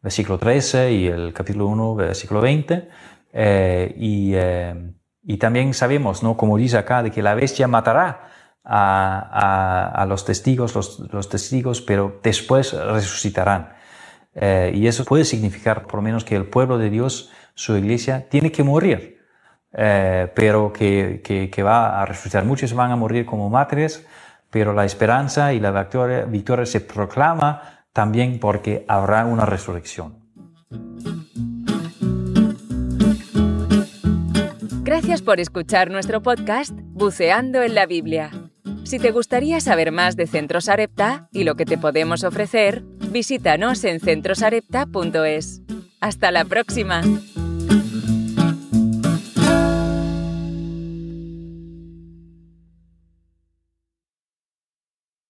versículo 0.02 0.38
13 0.38 0.92
y 0.92 1.06
el 1.08 1.32
capítulo 1.32 1.66
1, 1.66 1.94
versículo 1.96 2.40
20. 2.40 2.88
Eh, 3.32 3.94
y, 3.98 4.32
eh, 4.34 4.94
y 5.22 5.36
también 5.38 5.74
sabemos, 5.74 6.22
¿no? 6.22 6.36
como 6.36 6.56
dice 6.56 6.78
acá, 6.78 7.02
de 7.02 7.10
que 7.10 7.22
la 7.22 7.34
bestia 7.34 7.68
matará 7.68 8.30
a, 8.64 10.04
los 10.08 10.24
testigos, 10.24 10.74
los, 10.74 11.28
testigos, 11.28 11.80
pero 11.80 12.20
después 12.22 12.72
resucitarán. 12.72 13.72
Eh, 14.34 14.72
y 14.74 14.86
eso 14.86 15.04
puede 15.04 15.24
significar 15.24 15.82
por 15.82 15.96
lo 15.96 16.02
menos 16.02 16.24
que 16.24 16.36
el 16.36 16.46
pueblo 16.46 16.78
de 16.78 16.90
Dios, 16.90 17.30
su 17.54 17.76
iglesia, 17.76 18.28
tiene 18.28 18.52
que 18.52 18.62
morir, 18.62 19.18
eh, 19.72 20.30
pero 20.34 20.72
que, 20.72 21.20
que, 21.22 21.62
va 21.62 22.00
a 22.00 22.06
resucitar. 22.06 22.44
Muchos 22.44 22.74
van 22.74 22.90
a 22.92 22.96
morir 22.96 23.26
como 23.26 23.50
mártires, 23.50 24.06
pero 24.50 24.72
la 24.72 24.84
esperanza 24.84 25.52
y 25.52 25.60
la 25.60 25.70
victoria, 25.72 26.24
victoria 26.24 26.66
se 26.66 26.80
proclama 26.80 27.84
también 27.92 28.38
porque 28.38 28.84
habrá 28.88 29.24
una 29.24 29.46
resurrección. 29.46 30.20
Gracias 34.82 35.22
por 35.22 35.38
escuchar 35.38 35.90
nuestro 35.90 36.20
podcast 36.20 36.72
Buceando 36.82 37.62
en 37.62 37.74
la 37.74 37.86
Biblia. 37.86 38.49
Si 38.90 38.98
te 38.98 39.12
gustaría 39.12 39.60
saber 39.60 39.92
más 39.92 40.16
de 40.16 40.26
Centros 40.26 40.68
Arepta 40.68 41.28
y 41.30 41.44
lo 41.44 41.54
que 41.54 41.64
te 41.64 41.78
podemos 41.78 42.24
ofrecer, 42.24 42.82
visítanos 43.12 43.84
en 43.84 44.00
centrosarepta.es. 44.00 45.62
¡Hasta 46.00 46.32
la 46.32 46.44
próxima! 46.44 47.02